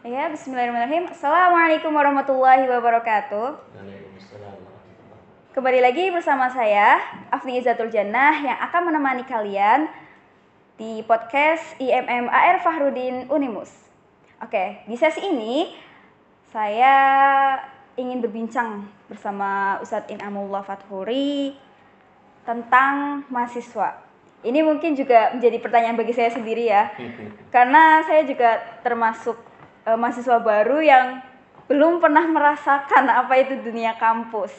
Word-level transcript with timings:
Ya, 0.00 0.32
bismillahirrahmanirrahim. 0.32 1.12
Assalamualaikum 1.12 1.92
warahmatullahi 1.92 2.64
wabarakatuh. 2.64 3.52
Kembali 5.52 5.84
lagi 5.84 6.08
bersama 6.08 6.48
saya, 6.48 6.96
Afni 7.28 7.60
Izzatul 7.60 7.92
Jannah 7.92 8.32
yang 8.40 8.56
akan 8.64 8.88
menemani 8.88 9.28
kalian 9.28 9.92
di 10.80 11.04
podcast 11.04 11.76
IMM 11.76 12.32
AR 12.32 12.64
Fahrudin 12.64 13.28
Unimus. 13.28 13.68
Oke, 14.40 14.80
di 14.88 14.96
sesi 14.96 15.20
ini 15.20 15.76
saya 16.48 16.96
ingin 18.00 18.24
berbincang 18.24 18.88
bersama 19.04 19.84
Ustadz 19.84 20.08
Inamullah 20.08 20.64
Fathuri 20.64 21.52
tentang 22.48 23.28
mahasiswa. 23.28 24.00
Ini 24.48 24.64
mungkin 24.64 24.96
juga 24.96 25.36
menjadi 25.36 25.60
pertanyaan 25.60 26.00
bagi 26.00 26.16
saya 26.16 26.32
sendiri 26.32 26.72
ya. 26.72 26.88
Karena 27.54 28.00
saya 28.08 28.24
juga 28.24 28.80
termasuk 28.80 29.49
eh, 29.90 29.98
mahasiswa 29.98 30.38
baru 30.38 30.78
yang 30.78 31.18
belum 31.66 31.98
pernah 31.98 32.26
merasakan 32.26 33.10
apa 33.26 33.32
itu 33.42 33.58
dunia 33.58 33.98
kampus 33.98 34.54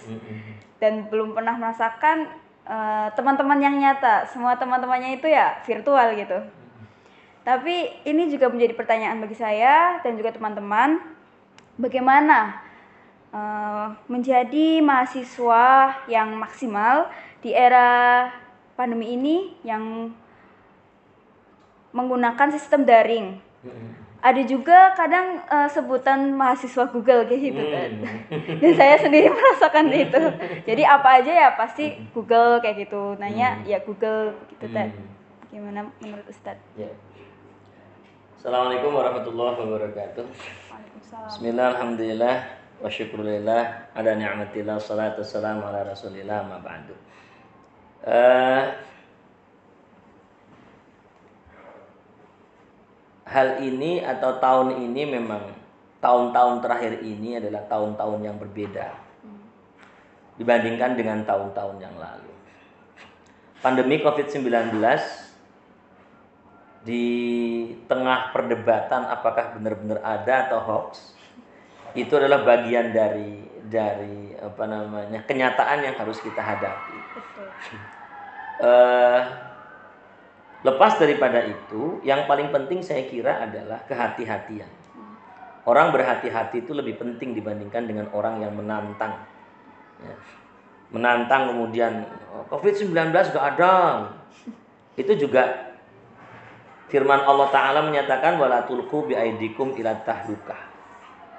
dan 0.83 1.07
belum 1.07 1.31
pernah 1.31 1.55
merasakan 1.55 2.27
eh, 2.67 3.07
teman-teman 3.15 3.59
yang 3.63 3.75
nyata. 3.79 4.27
Semua 4.27 4.59
teman-temannya 4.59 5.15
itu 5.15 5.31
ya 5.31 5.63
virtual 5.63 6.11
gitu. 6.19 6.39
Tapi 7.41 8.05
ini 8.05 8.29
juga 8.29 8.53
menjadi 8.53 8.77
pertanyaan 8.77 9.17
bagi 9.17 9.33
saya 9.33 9.97
dan 10.05 10.13
juga 10.13 10.29
teman-teman, 10.29 11.01
bagaimana 11.79 12.59
eh, 13.31 13.87
menjadi 14.11 14.83
mahasiswa 14.83 15.65
yang 16.11 16.35
maksimal 16.35 17.09
di 17.41 17.55
era 17.55 18.29
pandemi 18.77 19.17
ini 19.17 19.35
yang 19.65 20.13
menggunakan 21.91 22.49
sistem 22.55 22.87
daring. 22.87 23.37
Ada 24.21 24.41
juga 24.45 24.93
kadang 24.93 25.41
eh, 25.41 25.69
sebutan 25.73 26.29
mahasiswa 26.37 26.85
Google 26.93 27.25
kayak 27.25 27.41
gitu 27.41 27.63
kan. 27.73 27.91
Dan 28.61 28.71
saya 28.77 28.95
sendiri 29.01 29.33
merasakan 29.33 29.89
itu. 29.89 30.21
Jadi 30.69 30.83
apa 30.85 31.09
aja 31.17 31.31
ya 31.33 31.49
pasti 31.57 31.97
Google 32.13 32.61
kayak 32.61 32.85
gitu. 32.85 33.17
Nanya 33.17 33.65
ya 33.65 33.81
Google 33.81 34.37
gitu 34.53 34.69
kan. 34.69 34.93
Gimana 35.49 35.89
menurut 35.99 36.29
Ustadz? 36.29 36.61
Ya. 36.77 36.93
Assalamualaikum 38.41 38.93
warahmatullahi 38.97 39.53
wabarakatuh. 39.53 40.25
Bismillah, 41.11 41.77
alhamdulillah, 41.77 42.35
wa 42.81 42.89
syukurillah, 42.89 43.93
ada 43.93 44.11
ni'matillah, 44.17 44.81
salatu 44.81 45.21
salam 45.21 45.61
ala 45.61 45.85
rasulillah, 45.85 46.49
ma 46.49 46.57
ba'du. 46.57 46.95
Eh, 48.01 48.63
hal 53.31 53.63
ini 53.63 54.03
atau 54.03 54.37
tahun 54.43 54.75
ini 54.83 55.07
memang 55.07 55.55
tahun-tahun 56.03 56.59
terakhir 56.59 56.99
ini 56.99 57.39
adalah 57.39 57.63
tahun-tahun 57.71 58.19
yang 58.19 58.35
berbeda 58.35 58.91
dibandingkan 60.35 60.99
dengan 60.99 61.23
tahun-tahun 61.23 61.77
yang 61.79 61.95
lalu. 61.95 62.33
Pandemi 63.61 64.01
COVID-19 64.01 64.73
di 66.81 67.07
tengah 67.85 68.33
perdebatan 68.33 69.05
apakah 69.05 69.53
benar-benar 69.53 70.01
ada 70.01 70.49
atau 70.49 70.59
hoax 70.65 71.13
itu 71.93 72.09
adalah 72.17 72.41
bagian 72.41 72.89
dari 72.89 73.45
dari 73.69 74.33
apa 74.33 74.65
namanya 74.65 75.21
kenyataan 75.29 75.85
yang 75.85 75.95
harus 76.01 76.17
kita 76.25 76.41
hadapi. 76.41 76.97
Betul. 77.13 77.47
Eh, 78.65 79.21
lepas 80.61 80.97
daripada 80.97 81.41
itu, 81.45 82.01
yang 82.05 82.29
paling 82.29 82.53
penting 82.53 82.85
saya 82.85 83.05
kira 83.09 83.41
adalah 83.45 83.81
kehati-hatian. 83.89 84.69
Orang 85.61 85.93
berhati-hati 85.93 86.65
itu 86.65 86.73
lebih 86.73 86.97
penting 86.97 87.37
dibandingkan 87.37 87.85
dengan 87.85 88.09
orang 88.17 88.41
yang 88.41 88.57
menantang. 88.57 89.21
Ya. 90.01 90.15
Menantang 90.89 91.53
kemudian 91.53 92.09
oh, 92.33 92.49
COVID-19 92.49 93.13
gak 93.13 93.45
ada. 93.55 94.09
Itu 94.97 95.13
juga 95.15 95.71
firman 96.89 97.23
Allah 97.23 97.47
Ta'ala 97.53 97.79
menyatakan 97.85 98.41
wala 98.41 98.65
tulku 98.65 99.05
biaidikum 99.05 99.77
ila 99.77 100.01
tahlukah. 100.01 100.59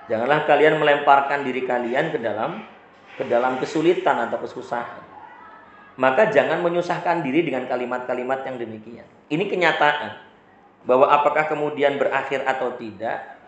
Janganlah 0.06 0.46
kalian 0.46 0.78
melemparkan 0.78 1.42
diri 1.42 1.66
kalian 1.66 2.14
ke 2.14 2.18
dalam 2.22 2.62
ke 3.18 3.28
dalam 3.28 3.60
kesulitan 3.60 4.30
atau 4.30 4.40
kesusahan. 4.40 5.11
Maka 6.00 6.32
jangan 6.32 6.64
menyusahkan 6.64 7.20
diri 7.20 7.44
dengan 7.44 7.68
kalimat-kalimat 7.68 8.44
yang 8.48 8.56
demikian. 8.56 9.04
Ini 9.28 9.44
kenyataan 9.44 10.10
bahwa 10.88 11.06
apakah 11.12 11.46
kemudian 11.46 12.00
berakhir 12.00 12.42
atau 12.48 12.74
tidak 12.80 13.38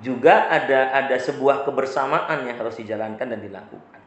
juga 0.00 0.48
ada 0.50 0.96
ada 0.96 1.16
sebuah 1.20 1.62
kebersamaan 1.68 2.48
yang 2.48 2.56
harus 2.58 2.80
dijalankan 2.80 3.26
dan 3.36 3.40
dilakukan. 3.40 4.00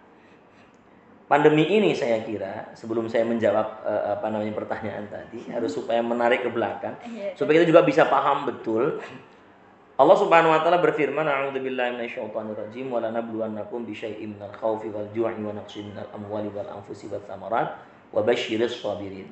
Pandemi 1.23 1.65
ini 1.65 1.95
saya 1.95 2.19
kira 2.21 2.75
sebelum 2.75 3.07
saya 3.07 3.23
menjawab 3.25 3.67
eh, 3.87 4.03
apa 4.19 4.27
namanya 4.27 4.53
pertanyaan 4.53 5.07
tadi 5.07 5.49
harus 5.49 5.71
supaya 5.71 6.03
menarik 6.03 6.43
ke 6.45 6.49
belakang 6.51 6.99
Iya. 7.09 7.33
supaya 7.33 7.63
kita 7.63 7.67
juga 7.73 7.81
bisa 7.81 8.05
paham 8.05 8.43
betul 8.45 8.99
Allah 10.03 10.19
Subhanahu 10.19 10.51
wa 10.51 10.59
taala 10.59 10.83
berfirman, 10.83 11.23
"A'udzubillahi 11.23 11.95
minasyaitonir 11.95 12.59
rajim 12.59 12.91
wa 12.91 12.99
lanabluwannakum 12.99 13.87
bisyai'im 13.87 14.35
minal 14.35 14.51
khaufi 14.51 14.91
wal 14.91 15.07
ju'i 15.15 15.39
wa 15.39 15.55
naqsin 15.55 15.95
minal 15.95 16.11
amwali 16.11 16.51
wal 16.51 16.67
anfusi 16.67 17.07
wat 17.07 17.23
thamarat 17.23 17.79
wa 18.11 18.19
basyiris 18.19 18.83
sabirin." 18.83 19.31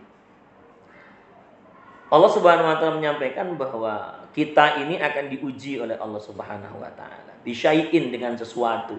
Allah 2.07 2.31
Subhanahu 2.31 2.71
wa 2.71 2.79
taala 2.79 3.03
menyampaikan 3.03 3.51
bahwa 3.59 4.23
kita 4.31 4.79
ini 4.79 4.95
akan 4.95 5.27
diuji 5.27 5.83
oleh 5.83 5.99
Allah 5.99 6.23
Subhanahu 6.23 6.79
wa 6.79 6.91
taala. 6.95 7.35
Bisyai'in 7.43 8.07
dengan 8.07 8.39
sesuatu. 8.39 8.95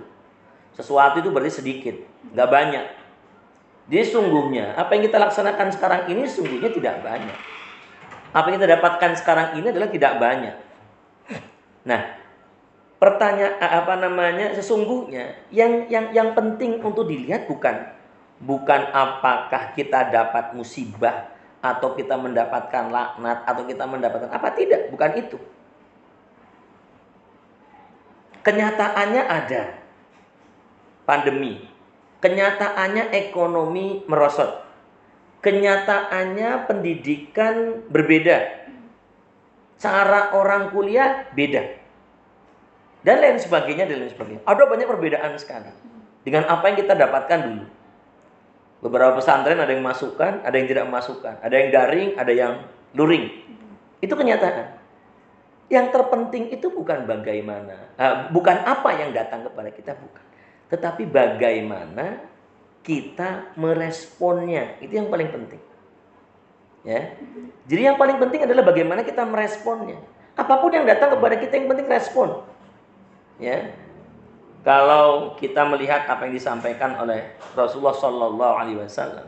Sesuatu 0.77 1.25
itu 1.25 1.33
berarti 1.33 1.65
sedikit, 1.65 1.97
nggak 2.37 2.49
banyak. 2.53 2.87
Jadi 3.89 4.05
sungguhnya 4.13 4.77
apa 4.77 4.93
yang 4.93 5.09
kita 5.09 5.17
laksanakan 5.17 5.69
sekarang 5.73 6.01
ini 6.13 6.29
sungguhnya 6.29 6.69
tidak 6.69 7.01
banyak. 7.01 7.39
Apa 8.33 8.49
yang 8.53 8.61
kita 8.61 8.71
dapatkan 8.77 9.11
sekarang 9.17 9.49
ini 9.57 9.73
adalah 9.73 9.89
tidak 9.89 10.21
banyak. 10.21 10.57
Nah, 11.83 12.01
pertanyaan 13.03 13.59
apa 13.59 13.95
namanya 13.99 14.55
sesungguhnya 14.55 15.51
yang 15.51 15.91
yang 15.91 16.15
yang 16.15 16.31
penting 16.39 16.79
untuk 16.79 17.11
dilihat 17.11 17.51
bukan 17.51 17.91
bukan 18.43 18.91
apakah 18.91 19.75
kita 19.75 20.11
dapat 20.11 20.55
musibah 20.55 21.31
atau 21.63 21.95
kita 21.95 22.19
mendapatkan 22.19 22.91
laknat 22.91 23.47
atau 23.47 23.63
kita 23.63 23.87
mendapatkan 23.87 24.31
apa 24.35 24.51
tidak, 24.59 24.91
bukan 24.91 25.13
itu. 25.15 25.39
Kenyataannya 28.43 29.23
ada 29.23 29.79
pandemi. 31.07 31.63
Kenyataannya 32.19 33.15
ekonomi 33.15 34.03
merosot. 34.11 34.67
Kenyataannya 35.43 36.67
pendidikan 36.67 37.87
berbeda 37.87 38.62
cara 39.83 40.31
orang 40.39 40.71
kuliah 40.71 41.27
beda. 41.35 41.83
Dan 43.03 43.19
lain 43.19 43.43
sebagainya 43.43 43.91
dan 43.91 44.07
lain 44.07 44.15
sebagainya. 44.15 44.43
Ada 44.47 44.63
banyak 44.71 44.87
perbedaan 44.87 45.35
sekali 45.35 45.75
dengan 46.23 46.47
apa 46.47 46.71
yang 46.71 46.77
kita 46.79 46.95
dapatkan 46.95 47.39
dulu. 47.51 47.67
Beberapa 48.87 49.19
pesantren 49.19 49.59
ada 49.59 49.75
yang 49.75 49.83
masukkan 49.83 50.39
ada 50.47 50.55
yang 50.55 50.71
tidak 50.71 50.87
masukkan. 50.87 51.35
Ada 51.43 51.55
yang 51.59 51.69
daring 51.75 52.11
ada 52.15 52.31
yang 52.33 52.55
luring. 52.95 53.27
Itu 53.99 54.15
kenyataan. 54.15 54.79
Yang 55.67 55.87
terpenting 55.91 56.55
itu 56.55 56.71
bukan 56.71 57.03
bagaimana 57.11 57.91
eh, 57.99 58.15
bukan 58.31 58.63
apa 58.63 58.91
yang 58.95 59.11
datang 59.11 59.51
kepada 59.51 59.75
kita 59.75 59.99
bukan. 59.99 60.23
Tetapi 60.71 61.11
bagaimana 61.11 62.23
kita 62.87 63.59
meresponnya. 63.59 64.79
Itu 64.79 64.95
yang 64.95 65.11
paling 65.11 65.35
penting 65.35 65.72
Ya. 66.83 67.15
Jadi 67.71 67.83
yang 67.87 67.97
paling 67.99 68.19
penting 68.19 68.43
adalah 68.43 68.67
bagaimana 68.67 69.07
kita 69.07 69.23
meresponnya. 69.23 70.03
Apa 70.35 70.59
pun 70.59 70.75
yang 70.75 70.83
datang 70.83 71.15
kepada 71.15 71.39
kita 71.39 71.55
yang 71.63 71.71
penting 71.71 71.87
respon. 71.87 72.43
Ya. 73.39 73.75
Kalau 74.63 75.35
kita 75.39 75.67
melihat 75.67 76.07
apa 76.07 76.27
yang 76.27 76.35
disampaikan 76.39 76.95
oleh 76.95 77.35
Rasulullah 77.59 77.99
Shallallahu 77.99 78.55
Alaihi 78.55 78.79
Wasallam 78.79 79.27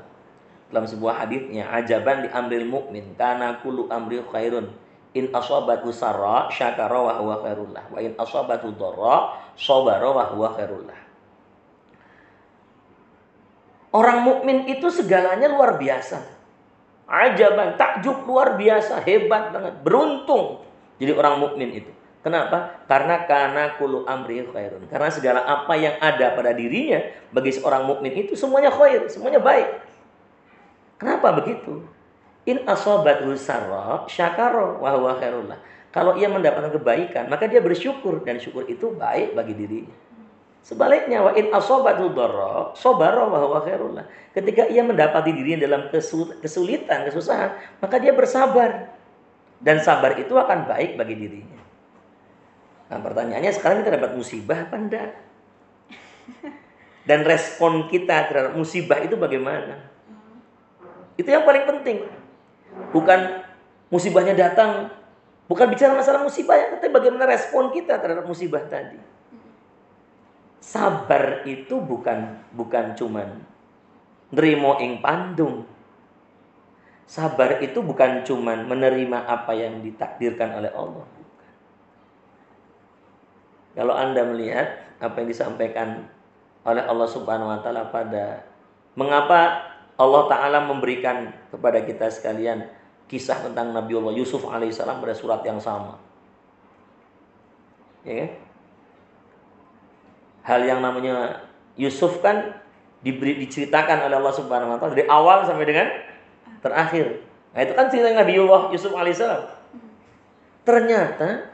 dalam 0.70 0.86
sebuah 0.86 1.26
hadisnya, 1.26 1.66
ajaban 1.74 2.26
di 2.26 2.28
amril 2.30 2.66
mukmin 2.66 3.14
karena 3.18 3.58
kulu 3.58 3.90
amri 3.90 4.22
khairun 4.30 4.70
in 5.14 5.30
asabatu 5.34 5.90
sarra 5.90 6.50
syakara 6.50 6.98
wa 6.98 7.14
huwa 7.18 7.42
khairullah 7.42 7.84
wa 7.90 7.98
in 7.98 8.14
asabatu 8.18 8.74
dharra 8.78 9.38
sabara 9.58 10.10
wa 10.10 10.24
huwa 10.34 10.48
khairullah. 10.54 10.98
Orang 13.94 14.26
mukmin 14.26 14.66
itu 14.70 14.90
segalanya 14.90 15.50
luar 15.50 15.78
biasa 15.78 16.33
ajaban, 17.08 17.76
takjub 17.76 18.24
luar 18.24 18.56
biasa, 18.56 19.00
hebat 19.04 19.52
banget, 19.52 19.74
beruntung 19.84 20.64
jadi 20.98 21.12
orang 21.14 21.42
mukmin 21.42 21.70
itu. 21.74 21.90
Kenapa? 22.24 22.80
Karena 22.88 23.28
karena 23.28 23.76
kulu 23.76 24.08
amri 24.08 24.40
khairun. 24.48 24.88
Karena 24.88 25.12
segala 25.12 25.44
apa 25.44 25.76
yang 25.76 26.00
ada 26.00 26.32
pada 26.32 26.56
dirinya 26.56 27.04
bagi 27.28 27.52
seorang 27.52 27.84
mukmin 27.84 28.16
itu 28.16 28.32
semuanya 28.32 28.72
khair, 28.72 29.12
semuanya 29.12 29.44
baik. 29.44 29.84
Kenapa 30.96 31.36
begitu? 31.36 31.84
In 32.48 32.64
asobathu 32.64 33.36
sarra 33.36 34.08
syakara 34.08 34.80
wa 34.80 34.88
huwa 34.96 35.20
khairullah. 35.20 35.60
kalau 35.94 36.18
ia 36.18 36.26
mendapatkan 36.26 36.74
kebaikan, 36.74 37.30
maka 37.30 37.46
dia 37.46 37.62
bersyukur 37.62 38.26
dan 38.26 38.42
syukur 38.42 38.66
itu 38.66 38.90
baik 38.90 39.38
bagi 39.38 39.54
dirinya. 39.54 39.94
Sebaliknya 40.64 41.20
wa 41.20 41.36
in 41.36 41.52
asobatu 41.52 42.08
dharra 42.16 42.72
sabara 42.72 43.28
wa 43.28 43.36
huwa 43.36 43.60
khairul 43.60 44.00
Ketika 44.32 44.64
ia 44.72 44.80
mendapati 44.80 45.36
dirinya 45.36 45.68
dalam 45.68 45.92
kesulitan, 46.40 47.04
kesusahan, 47.04 47.52
maka 47.84 48.00
dia 48.00 48.16
bersabar. 48.16 48.96
Dan 49.60 49.80
sabar 49.84 50.16
itu 50.16 50.32
akan 50.32 50.64
baik 50.64 50.96
bagi 50.96 51.14
dirinya. 51.20 51.60
Nah, 52.88 53.00
pertanyaannya 53.00 53.52
sekarang 53.52 53.84
kita 53.84 53.96
dapat 53.96 54.12
musibah 54.16 54.58
apa 54.64 54.76
enggak? 54.76 55.10
Dan 57.08 57.28
respon 57.28 57.86
kita 57.92 58.32
terhadap 58.32 58.56
musibah 58.56 58.98
itu 59.04 59.14
bagaimana? 59.20 59.92
Itu 61.20 61.28
yang 61.28 61.44
paling 61.44 61.64
penting. 61.68 62.08
Bukan 62.90 63.20
musibahnya 63.92 64.34
datang 64.34 64.90
Bukan 65.44 65.68
bicara 65.68 65.92
masalah 65.92 66.24
musibah 66.24 66.56
tapi 66.72 66.88
bagaimana 66.88 67.28
respon 67.28 67.68
kita 67.68 68.00
terhadap 68.00 68.24
musibah 68.24 68.64
tadi. 68.64 68.96
Sabar 70.64 71.44
itu 71.44 71.76
bukan 71.76 72.40
bukan 72.56 72.96
cuman 72.96 73.44
nerimo 74.32 74.80
ing 74.80 75.04
pandung. 75.04 75.68
Sabar 77.04 77.60
itu 77.60 77.84
bukan 77.84 78.24
cuman 78.24 78.64
menerima 78.64 79.28
apa 79.28 79.52
yang 79.52 79.84
ditakdirkan 79.84 80.56
oleh 80.56 80.72
Allah. 80.72 81.04
Kalau 83.76 83.92
Anda 83.92 84.24
melihat 84.24 84.88
apa 85.04 85.20
yang 85.20 85.28
disampaikan 85.28 86.08
oleh 86.64 86.80
Allah 86.80 87.08
Subhanahu 87.12 87.52
wa 87.52 87.60
taala 87.60 87.92
pada 87.92 88.48
mengapa 88.96 89.68
Allah 90.00 90.22
taala 90.32 90.64
memberikan 90.64 91.28
kepada 91.52 91.84
kita 91.84 92.08
sekalian 92.08 92.72
kisah 93.04 93.36
tentang 93.44 93.76
Nabi 93.76 94.00
Allah 94.00 94.16
Yusuf 94.16 94.48
alaihissalam 94.48 95.04
pada 95.04 95.12
surat 95.12 95.44
yang 95.44 95.60
sama. 95.60 96.00
Ya 98.08 98.24
kan? 98.24 98.43
Hal 100.44 100.60
yang 100.68 100.84
namanya 100.84 101.40
Yusuf 101.74 102.20
kan 102.20 102.60
diberi, 103.00 103.40
diceritakan 103.40 104.04
oleh 104.08 104.16
Allah 104.20 104.34
Subhanahu 104.36 104.76
wa 104.76 104.78
taala 104.78 104.92
dari 104.92 105.08
awal 105.08 105.48
sampai 105.48 105.66
dengan 105.66 105.88
terakhir. 106.60 107.24
Nah, 107.56 107.60
itu 107.64 107.72
kan 107.72 107.86
cerita 107.88 108.12
Nabi 108.12 108.32
Allah 108.44 108.62
Yusuf 108.72 108.92
alaihissalam. 108.92 109.42
Ternyata 110.64 111.48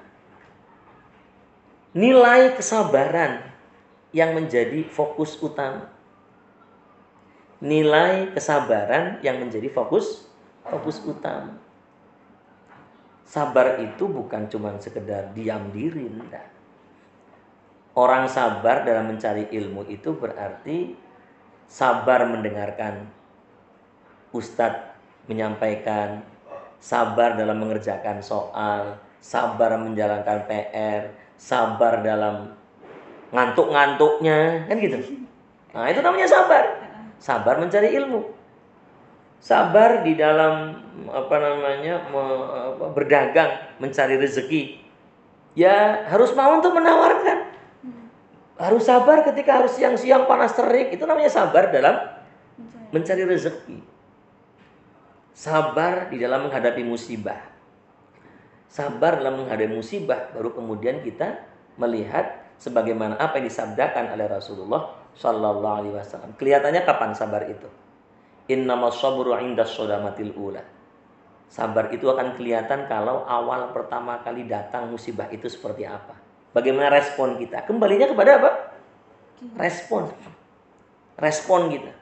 nilai 1.94 2.54
kesabaran 2.58 3.46
yang 4.10 4.34
menjadi 4.34 4.86
fokus 4.90 5.38
utama. 5.38 5.90
Nilai 7.62 8.34
kesabaran 8.34 9.22
yang 9.22 9.38
menjadi 9.38 9.70
fokus 9.70 10.26
fokus 10.66 10.98
utama. 11.06 11.58
Sabar 13.26 13.78
itu 13.78 14.10
bukan 14.10 14.50
cuma 14.50 14.74
sekedar 14.82 15.30
diam 15.30 15.70
diri, 15.70 16.10
enggak. 16.10 16.49
Orang 18.00 18.24
sabar 18.32 18.80
dalam 18.88 19.12
mencari 19.12 19.52
ilmu 19.52 19.84
itu 19.92 20.16
berarti 20.16 20.96
sabar 21.68 22.24
mendengarkan 22.24 23.04
ustadz 24.32 24.96
menyampaikan, 25.28 26.24
sabar 26.80 27.36
dalam 27.36 27.60
mengerjakan 27.60 28.24
soal, 28.24 28.96
sabar 29.20 29.76
menjalankan 29.76 30.48
PR, 30.48 31.12
sabar 31.36 32.00
dalam 32.00 32.56
ngantuk-ngantuknya, 33.36 34.64
kan 34.64 34.76
gitu. 34.80 34.96
Nah, 35.76 35.92
itu 35.92 36.00
namanya 36.00 36.24
sabar. 36.24 36.64
Sabar 37.20 37.60
mencari 37.60 37.92
ilmu 38.00 38.40
sabar 39.40 40.04
di 40.04 40.20
dalam 40.20 40.76
apa 41.08 41.36
namanya 41.40 42.04
me, 42.12 42.24
apa, 42.76 42.92
berdagang 42.92 43.50
mencari 43.80 44.20
rezeki 44.20 44.76
ya 45.56 46.04
harus 46.12 46.36
mau 46.36 46.60
untuk 46.60 46.76
menawarkan 46.76 47.49
harus 48.60 48.84
sabar 48.84 49.24
ketika 49.24 49.64
harus 49.64 49.72
siang-siang 49.72 50.28
panas 50.28 50.52
terik. 50.52 50.92
Itu 50.92 51.08
namanya 51.08 51.32
sabar 51.32 51.72
dalam 51.72 51.96
mencari. 52.92 53.24
rezeki. 53.24 53.80
Sabar 55.32 56.12
di 56.12 56.20
dalam 56.20 56.44
menghadapi 56.44 56.84
musibah. 56.84 57.40
Sabar 58.68 59.18
dalam 59.18 59.40
menghadapi 59.40 59.72
musibah 59.72 60.28
baru 60.36 60.52
kemudian 60.52 61.00
kita 61.00 61.40
melihat 61.80 62.44
sebagaimana 62.60 63.16
apa 63.16 63.40
yang 63.40 63.48
disabdakan 63.48 64.12
oleh 64.12 64.28
Rasulullah 64.28 65.00
Shallallahu 65.16 65.78
Alaihi 65.80 65.94
Wasallam. 65.96 66.36
Kelihatannya 66.36 66.84
kapan 66.84 67.16
sabar 67.16 67.48
itu? 67.48 67.66
Innama 68.52 68.92
sabru 68.92 69.32
inda 69.40 69.64
sodamatil 69.64 70.36
ula. 70.36 70.60
Sabar 71.48 71.90
itu 71.90 72.06
akan 72.06 72.36
kelihatan 72.36 72.86
kalau 72.86 73.24
awal 73.24 73.72
pertama 73.72 74.20
kali 74.20 74.44
datang 74.46 74.92
musibah 74.92 75.26
itu 75.32 75.48
seperti 75.48 75.88
apa. 75.88 76.19
Bagaimana 76.50 76.90
respon 76.90 77.38
kita? 77.38 77.62
Kembalinya 77.62 78.10
kepada 78.10 78.42
apa? 78.42 78.50
Respon. 79.56 80.10
Respon 81.16 81.70
kita. 81.70 81.92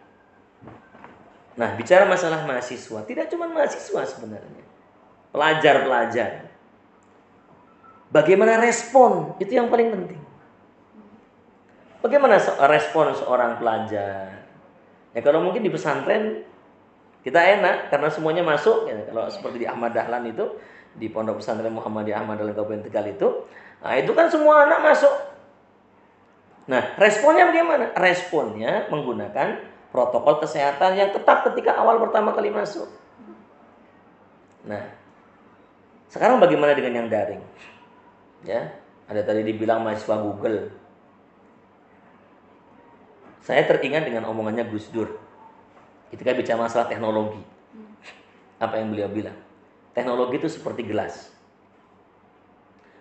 Nah, 1.59 1.75
bicara 1.75 2.07
masalah 2.07 2.47
mahasiswa, 2.47 3.03
tidak 3.03 3.29
cuma 3.29 3.51
mahasiswa 3.51 4.03
sebenarnya. 4.07 4.65
Pelajar-pelajar. 5.35 6.49
Bagaimana 8.09 8.57
respon? 8.63 9.37
Itu 9.37 9.53
yang 9.53 9.69
paling 9.69 9.93
penting. 9.93 10.23
Bagaimana 11.99 12.39
respon 12.71 13.13
seorang 13.13 13.59
pelajar? 13.59 14.49
Ya 15.13 15.21
kalau 15.21 15.43
mungkin 15.43 15.67
di 15.67 15.69
pesantren 15.69 16.47
kita 17.27 17.43
enak 17.43 17.91
karena 17.91 18.09
semuanya 18.09 18.47
masuk 18.47 18.87
ya. 18.87 19.03
Kalau 19.11 19.27
seperti 19.29 19.67
di 19.67 19.69
Ahmad 19.69 19.93
Dahlan 19.93 20.31
itu 20.31 20.57
di 20.95 21.11
Pondok 21.11 21.43
Pesantren 21.43 21.75
Muhammadiyah 21.75 22.23
Ahmad 22.23 22.39
Dahlan 22.39 22.55
Kabupaten 22.55 22.87
Tegal 22.87 23.07
itu, 23.11 23.29
nah 23.79 23.95
itu 23.95 24.13
kan 24.15 24.27
semua 24.29 24.67
anak 24.67 24.81
masuk. 24.83 25.15
Nah, 26.69 26.85
responnya 27.01 27.49
bagaimana? 27.49 27.97
Responnya 27.97 28.91
menggunakan 28.93 29.65
protokol 29.89 30.45
kesehatan 30.45 31.01
yang 31.01 31.11
ketat 31.17 31.49
ketika 31.49 31.81
awal 31.81 31.97
pertama 31.97 32.37
kali 32.37 32.53
masuk. 32.53 32.85
Nah, 34.69 34.85
sekarang 36.13 36.37
bagaimana 36.37 36.77
dengan 36.77 37.05
yang 37.05 37.09
daring? 37.09 37.41
Ya, 38.45 38.77
ada 39.09 39.25
tadi 39.25 39.49
dibilang 39.49 39.81
mahasiswa 39.81 40.21
Google 40.21 40.69
saya 43.49 43.65
teringat 43.65 44.05
dengan 44.05 44.29
omongannya 44.29 44.69
Gus 44.69 44.93
Dur 44.93 45.17
ketika 46.13 46.37
bicara 46.37 46.69
masalah 46.69 46.85
teknologi. 46.85 47.41
Apa 48.61 48.77
yang 48.77 48.93
beliau 48.93 49.09
bilang? 49.09 49.41
Teknologi 49.97 50.37
itu 50.37 50.53
seperti 50.53 50.85
gelas. 50.85 51.33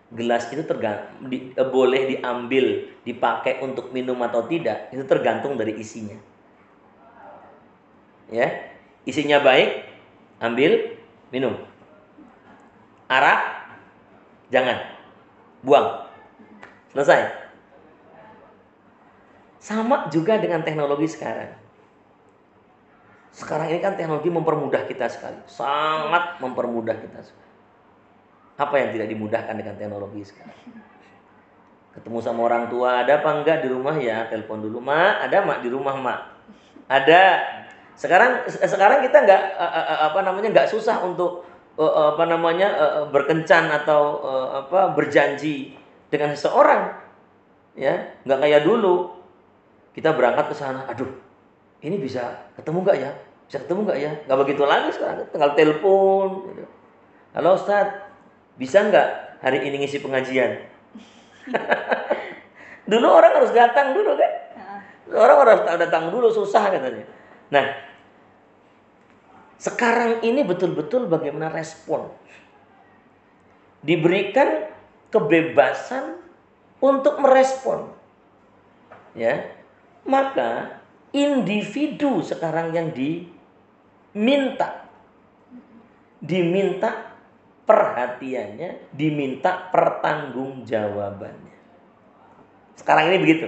Gelas 0.08 0.48
itu 0.56 0.64
tergantung 0.64 1.28
di, 1.28 1.52
eh, 1.52 1.68
boleh 1.68 2.16
diambil, 2.16 2.96
dipakai 3.04 3.60
untuk 3.60 3.92
minum 3.92 4.16
atau 4.24 4.48
tidak, 4.48 4.88
itu 4.96 5.04
tergantung 5.04 5.60
dari 5.60 5.76
isinya. 5.76 6.16
Ya, 8.32 8.72
isinya 9.04 9.44
baik, 9.44 9.84
ambil, 10.40 10.96
minum. 11.28 11.60
Arak, 13.12 13.68
jangan, 14.48 14.80
buang. 15.64 16.08
Selesai. 16.96 17.48
Sama 19.60 20.08
juga 20.08 20.40
dengan 20.40 20.64
teknologi 20.64 21.12
sekarang. 21.12 21.52
Sekarang 23.36 23.68
ini 23.68 23.84
kan 23.84 24.00
teknologi 24.00 24.32
mempermudah 24.32 24.88
kita 24.88 25.12
sekali. 25.12 25.38
Sangat 25.52 26.40
mempermudah 26.40 26.96
kita 26.96 27.20
sekali. 27.22 27.47
Apa 28.58 28.76
yang 28.82 28.90
tidak 28.90 29.14
dimudahkan 29.14 29.54
dengan 29.54 29.78
teknologi 29.78 30.26
sekarang? 30.26 30.58
Ketemu 31.94 32.18
sama 32.26 32.50
orang 32.50 32.66
tua, 32.70 33.06
ada 33.06 33.22
apa 33.22 33.30
enggak 33.42 33.62
di 33.62 33.70
rumah 33.70 33.94
ya? 33.98 34.26
Telepon 34.30 34.66
dulu, 34.66 34.82
Ma, 34.82 35.22
ada 35.22 35.46
mak 35.46 35.62
di 35.62 35.70
rumah, 35.70 35.94
Mak. 35.94 36.20
Ada. 36.90 37.42
Sekarang 37.94 38.46
sekarang 38.50 39.02
kita 39.06 39.26
enggak 39.26 39.42
eh, 39.58 39.62
eh, 39.62 39.86
eh, 39.94 40.00
apa 40.10 40.20
namanya 40.22 40.48
enggak 40.54 40.70
susah 40.70 41.02
untuk 41.06 41.46
apa 41.78 42.26
namanya 42.26 42.74
berkencan 43.14 43.70
atau 43.70 44.26
apa 44.50 44.98
berjanji 44.98 45.78
dengan 46.10 46.34
seseorang. 46.34 46.98
Ya, 47.78 48.18
enggak 48.26 48.42
kayak 48.42 48.62
dulu 48.66 49.14
kita 49.94 50.18
berangkat 50.18 50.50
ke 50.50 50.56
sana, 50.58 50.90
aduh, 50.90 51.10
ini 51.86 52.02
bisa 52.02 52.50
ketemu 52.58 52.82
nggak 52.82 52.98
ya? 52.98 53.12
Bisa 53.46 53.58
ketemu 53.62 53.86
nggak 53.86 54.00
ya? 54.02 54.12
Nggak 54.26 54.40
begitu 54.42 54.64
lagi 54.66 54.90
sekarang, 54.94 55.30
tinggal 55.30 55.54
telepon. 55.54 56.50
Gitu. 56.50 56.66
Halo 57.38 57.54
Ustaz, 57.54 58.07
bisa 58.58 58.84
nggak 58.90 59.40
hari 59.46 59.70
ini 59.70 59.86
ngisi 59.86 60.02
pengajian? 60.02 60.66
dulu 62.92 63.08
orang 63.08 63.38
harus 63.38 63.54
datang 63.54 63.94
dulu 63.94 64.18
kan? 64.18 64.32
Orang 65.14 65.38
harus 65.46 65.62
datang 65.80 66.12
dulu 66.12 66.28
susah 66.34 66.68
katanya. 66.68 67.08
Nah, 67.48 67.66
sekarang 69.56 70.20
ini 70.26 70.44
betul-betul 70.44 71.08
bagaimana 71.08 71.48
respon. 71.48 72.12
Diberikan 73.86 74.68
kebebasan 75.14 76.20
untuk 76.84 77.24
merespon. 77.24 77.94
Ya, 79.16 79.50
maka 80.06 80.78
individu 81.16 82.22
sekarang 82.22 82.76
yang 82.76 82.94
diminta 82.94 84.88
diminta 86.22 87.07
perhatiannya, 87.68 88.96
diminta 88.96 89.68
pertanggungjawabannya. 89.76 91.58
Sekarang 92.80 93.12
ini 93.12 93.18
begitu. 93.20 93.48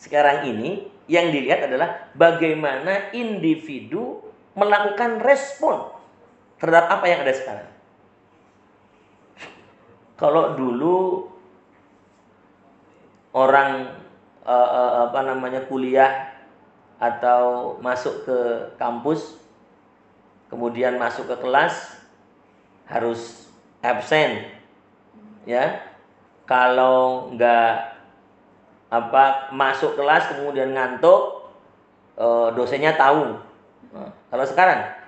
Sekarang 0.00 0.48
ini 0.48 0.88
yang 1.04 1.28
dilihat 1.28 1.68
adalah 1.68 2.08
bagaimana 2.16 3.12
individu 3.12 4.24
melakukan 4.56 5.20
respon 5.20 5.92
terhadap 6.56 6.88
apa 6.88 7.04
yang 7.12 7.20
ada 7.20 7.34
sekarang. 7.36 7.70
Kalau 10.16 10.56
dulu 10.56 11.28
orang 13.36 14.00
uh, 14.48 14.70
uh, 14.72 14.92
apa 15.12 15.20
namanya 15.24 15.68
kuliah 15.68 16.32
atau 16.96 17.76
masuk 17.84 18.24
ke 18.24 18.38
kampus, 18.80 19.36
kemudian 20.48 20.96
masuk 20.96 21.28
ke 21.28 21.36
kelas 21.40 21.99
harus 22.90 23.46
absen, 23.80 24.50
ya. 25.46 25.86
Kalau 26.44 27.30
nggak 27.30 27.74
apa 28.90 29.54
masuk 29.54 29.94
kelas 29.94 30.34
kemudian 30.34 30.74
ngantuk 30.74 31.46
uh, 32.18 32.50
dosennya 32.50 32.98
tahu. 32.98 33.38
Nah, 33.94 34.10
kalau 34.26 34.44
sekarang? 34.44 34.98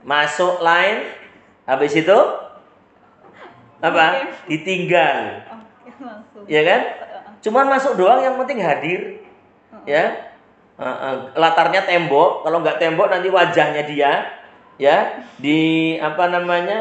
Masuk 0.00 0.64
lain 0.64 1.12
habis 1.68 1.92
itu? 1.92 2.18
Apa? 3.84 4.32
Ditinggal. 4.48 5.44
Ya 6.48 6.62
kan? 6.64 6.80
Cuman 7.44 7.68
masuk 7.68 8.00
doang 8.00 8.24
yang 8.24 8.40
penting 8.40 8.64
hadir 8.64 9.20
ya 9.88 10.29
uh, 10.80 11.16
latarnya 11.36 11.84
tembok. 11.84 12.42
Kalau 12.42 12.58
nggak 12.64 12.80
tembok 12.80 13.12
nanti 13.12 13.28
wajahnya 13.28 13.82
dia 13.84 14.12
ya 14.80 15.20
di 15.36 16.00
apa 16.00 16.24
namanya 16.32 16.80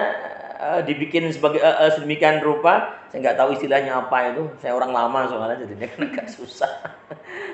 uh, 0.56 0.82
dibikin 0.88 1.28
sebagai 1.30 1.60
uh, 1.60 1.86
uh, 1.86 1.90
sedemikian 1.92 2.40
rupa. 2.40 2.96
Saya 3.12 3.26
nggak 3.28 3.38
tahu 3.38 3.50
istilahnya 3.60 4.00
apa 4.00 4.32
itu. 4.32 4.44
Saya 4.64 4.74
orang 4.74 4.96
lama 4.96 5.28
soalnya 5.28 5.60
jadinya 5.60 5.88
kan 5.92 6.02
agak 6.08 6.28
susah. 6.40 6.72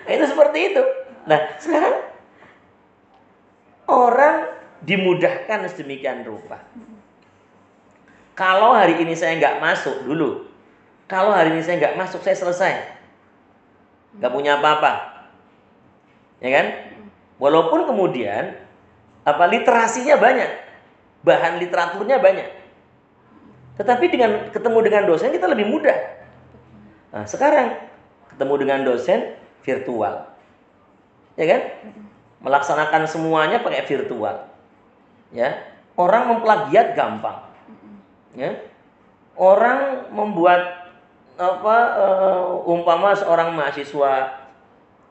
Nah, 0.05 0.11
itu 0.13 0.25
seperti 0.29 0.59
itu. 0.71 0.83
Nah 1.25 1.39
sekarang 1.57 1.95
orang 3.89 4.53
dimudahkan 4.85 5.65
sedemikian 5.73 6.21
rupa. 6.21 6.61
Kalau 8.35 8.75
hari 8.75 8.99
ini 9.01 9.15
saya 9.15 9.39
nggak 9.39 9.63
masuk 9.63 10.05
dulu 10.05 10.45
kalau 11.07 11.31
hari 11.31 11.55
ini 11.55 11.61
saya 11.63 11.79
nggak 11.81 11.97
masuk 11.97 12.21
saya 12.21 12.35
selesai. 12.37 12.73
Nggak 14.19 14.31
punya 14.31 14.59
apa-apa 14.59 15.14
ya 16.39 16.49
kan 16.51 16.65
walaupun 17.39 17.87
kemudian 17.87 18.57
apa 19.25 19.43
literasinya 19.49 20.15
banyak 20.19 20.51
bahan 21.25 21.57
literaturnya 21.57 22.17
banyak 22.21 22.65
tetapi 23.75 24.07
dengan 24.07 24.51
ketemu 24.55 24.79
dengan 24.87 25.03
dosen 25.03 25.35
kita 25.35 25.51
lebih 25.51 25.67
mudah. 25.67 25.97
Nah, 27.11 27.27
sekarang 27.27 27.75
ketemu 28.31 28.53
dengan 28.63 28.79
dosen 28.87 29.35
virtual. 29.67 30.31
Ya 31.35 31.45
kan? 31.51 31.61
Melaksanakan 32.39 33.03
semuanya 33.11 33.59
pakai 33.59 33.83
virtual. 33.83 34.47
Ya. 35.35 35.75
Orang 35.99 36.31
memplagiat 36.31 36.95
gampang. 36.95 37.51
Ya. 38.35 38.63
Orang 39.35 40.11
membuat 40.15 40.87
apa 41.35 41.77
uh, 41.99 42.47
umpama 42.63 43.11
seorang 43.11 43.51
mahasiswa 43.51 44.44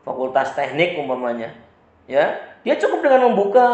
fakultas 0.05 0.53
teknik 0.53 1.01
umpamanya 1.01 1.51
ya 2.05 2.37
dia 2.61 2.75
cukup 2.77 3.01
dengan 3.03 3.33
membuka 3.33 3.69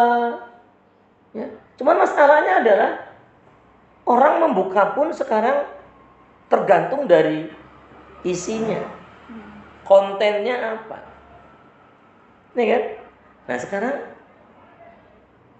ya 1.34 1.46
cuman 1.76 2.06
masalahnya 2.06 2.62
adalah 2.62 3.10
Orang 4.10 4.42
membuka 4.42 4.90
pun 4.96 5.14
sekarang 5.14 5.70
tergantung 6.50 7.06
dari 7.06 7.46
isinya. 8.26 8.82
Kontennya 9.86 10.82
apa. 10.82 10.98
Nih 12.58 12.66
kan? 12.74 12.82
Nah 13.46 13.58
sekarang 13.62 13.96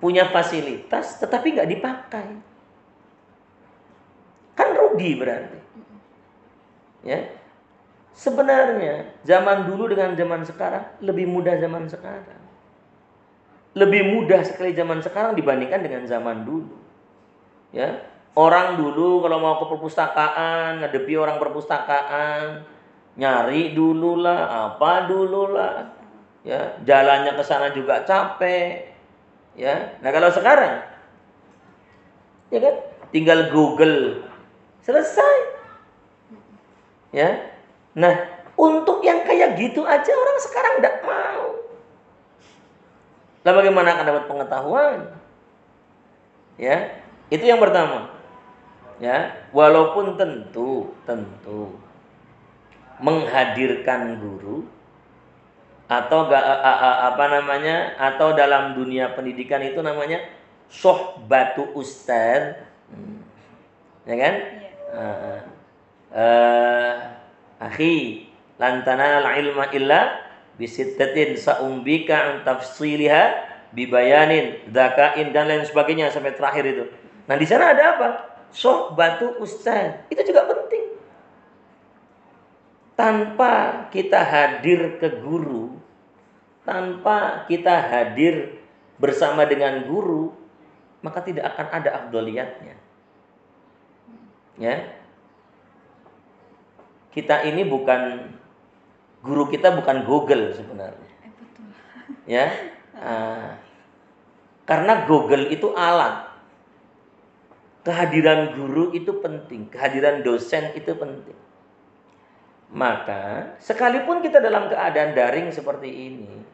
punya 0.02 0.26
fasilitas 0.34 1.22
tetapi 1.22 1.54
nggak 1.54 1.70
dipakai. 1.70 2.28
Kan 4.58 4.68
rugi 4.74 5.14
berarti. 5.14 5.58
Ya. 7.06 7.22
Sebenarnya 8.12 9.22
zaman 9.24 9.70
dulu 9.70 9.88
dengan 9.88 10.12
zaman 10.18 10.42
sekarang 10.44 10.84
lebih 11.00 11.26
mudah 11.30 11.56
zaman 11.56 11.86
sekarang. 11.86 12.42
Lebih 13.74 14.02
mudah 14.10 14.42
sekali 14.42 14.74
zaman 14.74 14.98
sekarang 14.98 15.38
dibandingkan 15.38 15.80
dengan 15.80 16.02
zaman 16.04 16.42
dulu. 16.42 16.74
Ya, 17.70 18.02
Orang 18.38 18.78
dulu 18.78 19.26
kalau 19.26 19.42
mau 19.42 19.58
ke 19.58 19.66
perpustakaan, 19.66 20.78
ngadepi 20.78 21.18
orang 21.18 21.42
perpustakaan, 21.42 22.62
nyari 23.18 23.74
dulu 23.74 24.22
lah, 24.22 24.70
apa 24.70 25.10
dulu 25.10 25.50
lah. 25.50 25.90
Ya, 26.46 26.78
jalannya 26.86 27.34
ke 27.34 27.42
sana 27.42 27.74
juga 27.74 28.06
capek. 28.06 28.94
Ya. 29.58 29.98
Nah, 29.98 30.10
kalau 30.14 30.30
sekarang 30.30 30.86
ya 32.54 32.58
kan 32.62 32.74
tinggal 33.10 33.50
Google 33.50 34.22
selesai. 34.86 35.36
Ya. 37.10 37.50
Nah, 37.96 38.14
untuk 38.54 39.02
yang 39.02 39.24
kayak 39.26 39.56
gitu 39.58 39.82
aja 39.82 40.12
orang 40.12 40.38
sekarang 40.42 40.72
tidak 40.78 40.96
mau. 41.02 41.44
Lah 43.40 43.52
bagaimana 43.56 43.88
akan 43.96 44.04
dapat 44.04 44.24
pengetahuan? 44.28 44.98
Ya, 46.60 47.00
itu 47.32 47.46
yang 47.46 47.62
pertama 47.62 48.20
ya 49.00 49.32
walaupun 49.50 50.20
tentu 50.20 50.92
tentu 51.08 51.72
menghadirkan 53.00 54.20
guru 54.20 54.68
atau 55.88 56.28
gak, 56.30 56.44
apa 57.10 57.24
namanya 57.32 57.98
atau 57.98 58.36
dalam 58.36 58.78
dunia 58.78 59.10
pendidikan 59.16 59.58
itu 59.64 59.80
namanya 59.82 60.22
sohbatu 60.70 61.66
ustad 61.74 62.62
hmm. 62.92 63.18
ya 64.06 64.14
kan 64.14 64.34
ya. 64.38 64.70
Uh, 64.90 65.40
uh, 66.14 66.94
akhi 67.60 68.26
lantana 68.56 69.20
al 69.20 69.38
ilma 69.38 69.68
illa 69.76 70.16
bisittatin 70.56 71.36
saumbika 71.36 72.16
an 72.16 72.34
tafsiliha 72.42 73.48
bibayanin 73.76 74.66
zakain 74.72 75.30
dan 75.30 75.46
lain 75.46 75.62
sebagainya 75.62 76.10
sampai 76.10 76.34
terakhir 76.34 76.64
itu 76.66 76.84
nah 77.30 77.38
di 77.38 77.46
sana 77.46 77.70
ada 77.70 77.84
apa 77.94 78.10
batu 78.94 79.38
ustaz. 79.38 80.06
Itu 80.10 80.20
juga 80.26 80.46
penting. 80.50 80.98
Tanpa 82.98 83.86
kita 83.88 84.20
hadir 84.20 85.00
ke 85.00 85.08
guru, 85.24 85.72
tanpa 86.68 87.48
kita 87.48 87.72
hadir 87.80 88.60
bersama 89.00 89.48
dengan 89.48 89.88
guru, 89.88 90.36
maka 91.00 91.24
tidak 91.24 91.48
akan 91.56 91.66
ada 91.80 91.90
afdoliyatnya. 92.04 92.76
Ya. 94.60 94.99
Kita 97.10 97.42
ini 97.46 97.66
bukan 97.66 98.30
guru 99.20 99.50
kita 99.50 99.74
bukan 99.74 100.06
Google 100.06 100.54
sebenarnya. 100.54 101.10
Eh, 102.26 102.30
ya. 102.38 102.46
Uh, 103.00 103.50
karena 104.68 105.08
Google 105.08 105.50
itu 105.50 105.72
alat 105.74 106.30
Kehadiran 107.80 108.52
guru 108.60 108.92
itu 108.92 109.24
penting, 109.24 109.72
kehadiran 109.72 110.20
dosen 110.20 110.76
itu 110.76 110.92
penting. 110.92 111.38
Maka 112.68 113.56
sekalipun 113.56 114.20
kita 114.20 114.36
dalam 114.36 114.68
keadaan 114.68 115.16
daring 115.16 115.48
seperti 115.48 115.88
ini, 115.88 116.44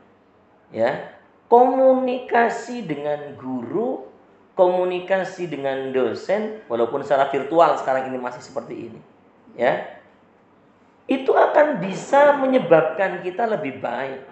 ya, 0.70 1.18
komunikasi 1.50 2.86
dengan 2.86 3.34
guru, 3.34 4.06
komunikasi 4.54 5.50
dengan 5.50 5.90
dosen 5.90 6.62
walaupun 6.70 7.02
secara 7.02 7.26
virtual 7.26 7.75
sekarang 7.82 8.06
ini 8.14 8.22
masih 8.22 8.46
seperti 8.46 8.86
ini, 8.86 9.00
ya. 9.58 9.96
Itu 11.06 11.32
akan 11.38 11.78
bisa 11.78 12.34
menyebabkan 12.42 13.22
kita 13.22 13.46
lebih 13.46 13.78
baik. 13.78 14.26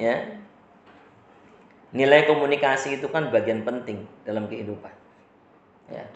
Ya. 0.00 0.40
Nilai 1.92 2.24
komunikasi 2.24 2.96
itu 2.96 3.06
kan 3.12 3.28
bagian 3.28 3.60
penting 3.60 4.08
dalam 4.24 4.48
kehidupan. 4.48 4.92
Ya. 5.92 6.08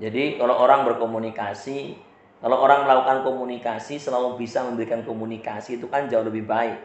Jadi 0.00 0.40
kalau 0.40 0.56
orang 0.56 0.88
berkomunikasi, 0.88 2.00
kalau 2.40 2.60
orang 2.64 2.88
melakukan 2.88 3.22
komunikasi 3.22 4.00
selalu 4.00 4.40
bisa 4.40 4.64
memberikan 4.64 5.04
komunikasi 5.04 5.76
itu 5.76 5.86
kan 5.92 6.08
jauh 6.08 6.24
lebih 6.24 6.48
baik. 6.48 6.80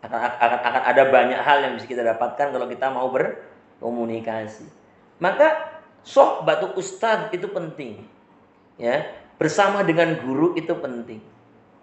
Akan, 0.00 0.16
akan, 0.16 0.58
akan 0.64 0.82
ada 0.86 1.02
banyak 1.12 1.40
hal 1.40 1.58
yang 1.66 1.72
bisa 1.76 1.84
kita 1.84 2.00
dapatkan 2.06 2.54
kalau 2.54 2.66
kita 2.70 2.88
mau 2.88 3.12
berkomunikasi. 3.12 4.64
Maka 5.20 5.80
sok 6.00 6.48
batu 6.48 6.72
ustadz 6.78 7.34
itu 7.36 7.44
penting. 7.52 8.08
Ya, 8.80 9.19
bersama 9.40 9.80
dengan 9.80 10.20
guru 10.20 10.52
itu 10.52 10.76
penting. 10.76 11.24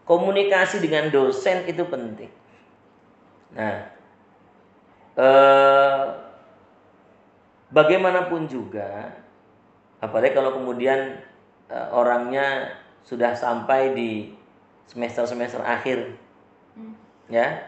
Komunikasi 0.06 0.78
dengan 0.80 1.10
dosen 1.10 1.66
itu 1.66 1.84
penting. 1.90 2.30
Nah, 3.58 3.90
eh, 5.18 6.06
bagaimanapun 7.74 8.48
juga 8.48 9.12
apalagi 10.00 10.38
kalau 10.38 10.56
kemudian 10.56 11.20
uh, 11.74 11.90
orangnya 11.92 12.78
sudah 13.04 13.34
sampai 13.34 13.96
di 13.98 14.12
semester-semester 14.88 15.64
akhir 15.64 16.16
hmm. 16.78 16.94
ya 17.28 17.66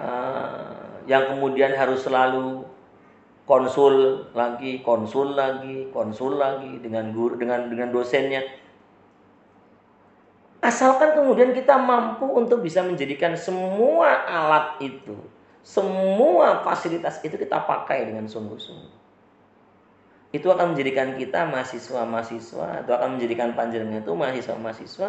uh, 0.00 1.04
yang 1.06 1.36
kemudian 1.36 1.76
harus 1.76 2.02
selalu 2.02 2.66
konsul 3.46 4.26
lagi 4.34 4.82
konsul 4.82 5.38
lagi 5.38 5.86
konsul 5.94 6.40
lagi 6.40 6.82
dengan 6.82 7.14
guru 7.14 7.38
dengan 7.38 7.70
dengan 7.70 7.94
dosennya 7.94 8.42
asalkan 10.64 11.16
kemudian 11.16 11.52
kita 11.52 11.76
mampu 11.76 12.24
untuk 12.28 12.64
bisa 12.64 12.80
menjadikan 12.84 13.36
semua 13.36 14.24
alat 14.24 14.80
itu 14.80 15.16
semua 15.66 16.62
fasilitas 16.62 17.18
itu 17.26 17.34
kita 17.34 17.58
pakai 17.66 18.06
dengan 18.06 18.30
sungguh-sungguh. 18.30 18.94
Itu 20.30 20.46
akan 20.54 20.78
menjadikan 20.78 21.18
kita 21.18 21.42
mahasiswa-mahasiswa, 21.50 22.86
atau 22.86 22.92
akan 22.94 23.18
menjadikan 23.18 23.58
panjenengan 23.58 24.06
itu 24.06 24.14
mahasiswa-mahasiswa 24.14 25.08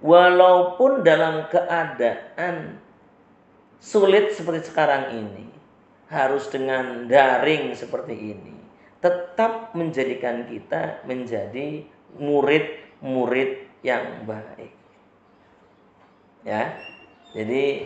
walaupun 0.00 1.04
dalam 1.04 1.44
keadaan 1.52 2.80
sulit 3.84 4.32
seperti 4.32 4.72
sekarang 4.72 5.12
ini, 5.12 5.44
harus 6.08 6.48
dengan 6.48 7.04
daring 7.04 7.76
seperti 7.76 8.32
ini, 8.32 8.56
tetap 9.04 9.76
menjadikan 9.76 10.48
kita 10.48 11.04
menjadi 11.04 11.84
murid-murid 12.16 13.60
yang 13.84 14.24
baik. 14.24 14.77
Ya. 16.48 16.80
Jadi 17.36 17.84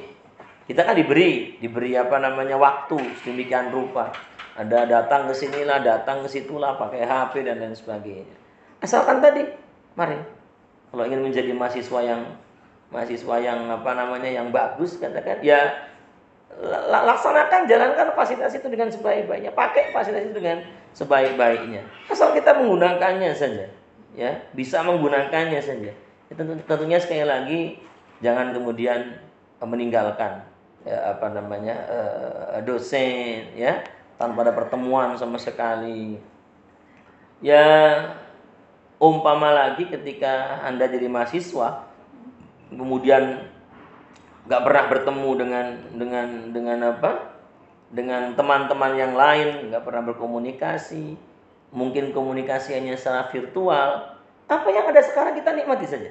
kita 0.71 0.87
kan 0.87 0.95
diberi, 0.95 1.59
diberi 1.59 1.99
apa 1.99 2.23
namanya 2.23 2.55
waktu 2.55 3.03
sedemikian 3.19 3.75
rupa. 3.75 4.15
Ada 4.55 4.87
datang 4.87 5.27
ke 5.27 5.35
sinilah, 5.35 5.83
datang 5.83 6.23
ke 6.23 6.29
situlah 6.31 6.79
pakai 6.79 7.03
HP 7.03 7.43
dan 7.43 7.59
lain 7.59 7.75
sebagainya. 7.75 8.37
Asalkan 8.85 9.19
tadi, 9.19 9.43
mari 9.99 10.43
kalau 10.93 11.09
ingin 11.09 11.25
menjadi 11.25 11.51
mahasiswa 11.57 12.01
yang 12.05 12.21
mahasiswa 12.93 13.37
yang 13.41 13.73
apa 13.73 13.91
namanya 13.97 14.29
yang 14.29 14.53
bagus 14.53 15.01
katakan 15.01 15.41
ya 15.41 15.89
laksanakan 16.93 17.65
jalankan 17.65 18.13
fasilitas 18.13 18.53
itu 18.53 18.69
dengan 18.69 18.93
sebaik-baiknya 18.93 19.57
pakai 19.57 19.89
fasilitas 19.97 20.29
itu 20.29 20.37
dengan 20.37 20.61
sebaik-baiknya 20.93 21.81
asal 22.13 22.37
kita 22.37 22.53
menggunakannya 22.61 23.33
saja 23.33 23.73
ya 24.13 24.37
bisa 24.53 24.85
menggunakannya 24.85 25.65
saja 25.65 25.97
tentunya 26.69 27.01
sekali 27.01 27.25
lagi 27.25 27.61
jangan 28.23 28.55
kemudian 28.55 29.19
meninggalkan 29.61 30.47
ya, 30.87 31.15
apa 31.15 31.27
namanya 31.35 31.77
uh, 31.91 32.59
dosen 32.63 33.53
ya 33.59 33.83
tanpa 34.17 34.47
ada 34.47 34.55
pertemuan 34.55 35.19
sama 35.19 35.37
sekali. 35.37 36.17
Ya 37.43 37.67
umpama 39.03 39.51
lagi 39.51 39.91
ketika 39.91 40.63
anda 40.63 40.87
jadi 40.87 41.11
mahasiswa 41.11 41.91
kemudian 42.71 43.51
nggak 44.47 44.63
pernah 44.63 44.85
bertemu 44.87 45.31
dengan 45.35 45.67
dengan 45.99 46.29
dengan 46.55 46.79
apa 46.95 47.11
dengan 47.91 48.39
teman-teman 48.39 48.93
yang 48.95 49.13
lain 49.19 49.75
nggak 49.75 49.83
pernah 49.83 50.07
berkomunikasi 50.07 51.19
mungkin 51.75 52.15
komunikasi 52.15 52.79
hanya 52.79 52.95
secara 52.95 53.27
virtual 53.35 54.19
apa 54.47 54.69
yang 54.71 54.87
ada 54.87 55.03
sekarang 55.03 55.35
kita 55.35 55.51
nikmati 55.51 55.87
saja 55.91 56.11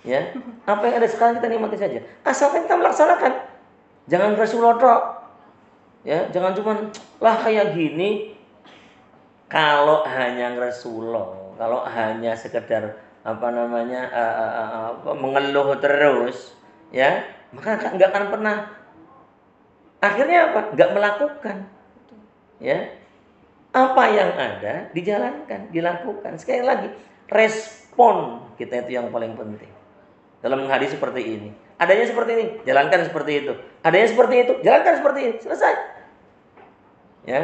ya 0.00 0.32
apa 0.64 0.82
yang 0.88 0.96
ada 1.02 1.08
sekarang 1.08 1.36
kita 1.38 1.48
nikmati 1.52 1.76
saja 1.76 2.00
asalkan 2.24 2.64
kita 2.64 2.76
melaksanakan 2.80 3.50
Jangan 4.10 4.34
tok. 4.34 5.02
Ya, 6.02 6.26
jangan 6.34 6.56
cuman 6.58 6.90
lah 7.22 7.36
kayak 7.38 7.78
gini. 7.78 8.34
Kalau 9.50 10.06
hanya 10.06 10.54
ngeresulo, 10.54 11.54
kalau 11.58 11.82
hanya 11.82 12.38
sekedar 12.38 13.02
apa 13.26 13.48
namanya 13.50 14.06
uh, 14.14 14.34
uh, 14.38 14.90
uh, 15.10 15.16
mengeluh 15.18 15.74
terus, 15.82 16.54
ya 16.94 17.26
maka 17.50 17.74
nggak 17.98 18.10
akan 18.14 18.26
pernah. 18.30 18.56
Akhirnya 19.98 20.54
apa? 20.54 20.60
Nggak 20.70 20.90
melakukan. 20.94 21.56
Ya, 22.62 22.94
apa 23.74 24.02
yang 24.06 24.30
ada 24.38 24.86
dijalankan, 24.94 25.74
dilakukan. 25.74 26.38
Sekali 26.38 26.62
lagi, 26.62 26.88
respon 27.26 28.46
kita 28.54 28.86
itu 28.86 29.02
yang 29.02 29.10
paling 29.10 29.34
penting 29.34 29.79
dalam 30.40 30.64
hadis 30.68 30.92
seperti 30.96 31.20
ini. 31.20 31.48
Adanya 31.80 32.04
seperti 32.04 32.30
ini, 32.36 32.44
jalankan 32.68 33.00
seperti 33.08 33.32
itu. 33.44 33.52
Adanya 33.80 34.08
seperti 34.08 34.34
itu, 34.44 34.52
jalankan 34.60 34.94
seperti 35.00 35.18
ini. 35.24 35.34
Selesai. 35.40 35.74
Ya, 37.24 37.40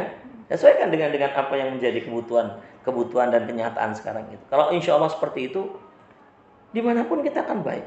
sesuaikan 0.49 0.89
dengan 0.89 1.13
dengan 1.13 1.33
apa 1.37 1.53
yang 1.57 1.77
menjadi 1.77 2.05
kebutuhan 2.05 2.57
kebutuhan 2.87 3.29
dan 3.35 3.43
kenyataan 3.43 3.91
sekarang 3.91 4.31
itu. 4.31 4.39
Kalau 4.47 4.71
insya 4.71 4.95
Allah 4.95 5.11
seperti 5.11 5.51
itu, 5.51 5.75
di 6.71 6.79
mana 6.79 7.03
pun 7.03 7.19
kita 7.19 7.43
akan 7.43 7.59
baik, 7.59 7.83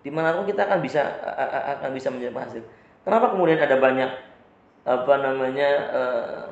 di 0.00 0.08
mana 0.08 0.32
pun 0.32 0.48
kita 0.48 0.64
akan 0.64 0.80
bisa 0.80 1.04
akan 1.76 1.92
bisa 1.92 2.08
menjadi 2.08 2.32
hasil. 2.32 2.62
Kenapa 3.04 3.36
kemudian 3.36 3.60
ada 3.60 3.76
banyak 3.76 4.10
apa 4.88 5.14
namanya 5.20 5.70
eh, 5.92 6.44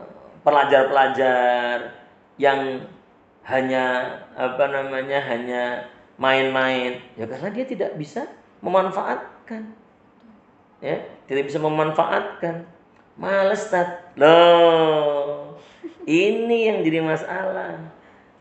pelajar-pelajar 0.44 1.96
yang 2.36 2.84
hanya 3.48 3.84
apa 4.36 4.64
namanya 4.68 5.18
hanya 5.24 5.88
main-main. 6.16 7.02
Ya 7.18 7.24
karena 7.26 7.48
dia 7.50 7.64
tidak 7.66 7.98
bisa 7.98 8.26
memanfaatkan. 8.62 9.74
Ya 10.78 11.02
tidak 11.26 11.50
bisa 11.50 11.58
memanfaatkan. 11.58 12.66
Males 13.14 13.62
tat. 13.70 14.10
Loh 14.18 15.54
ini 16.04 16.68
yang 16.68 16.84
jadi 16.84 17.00
masalah. 17.00 17.80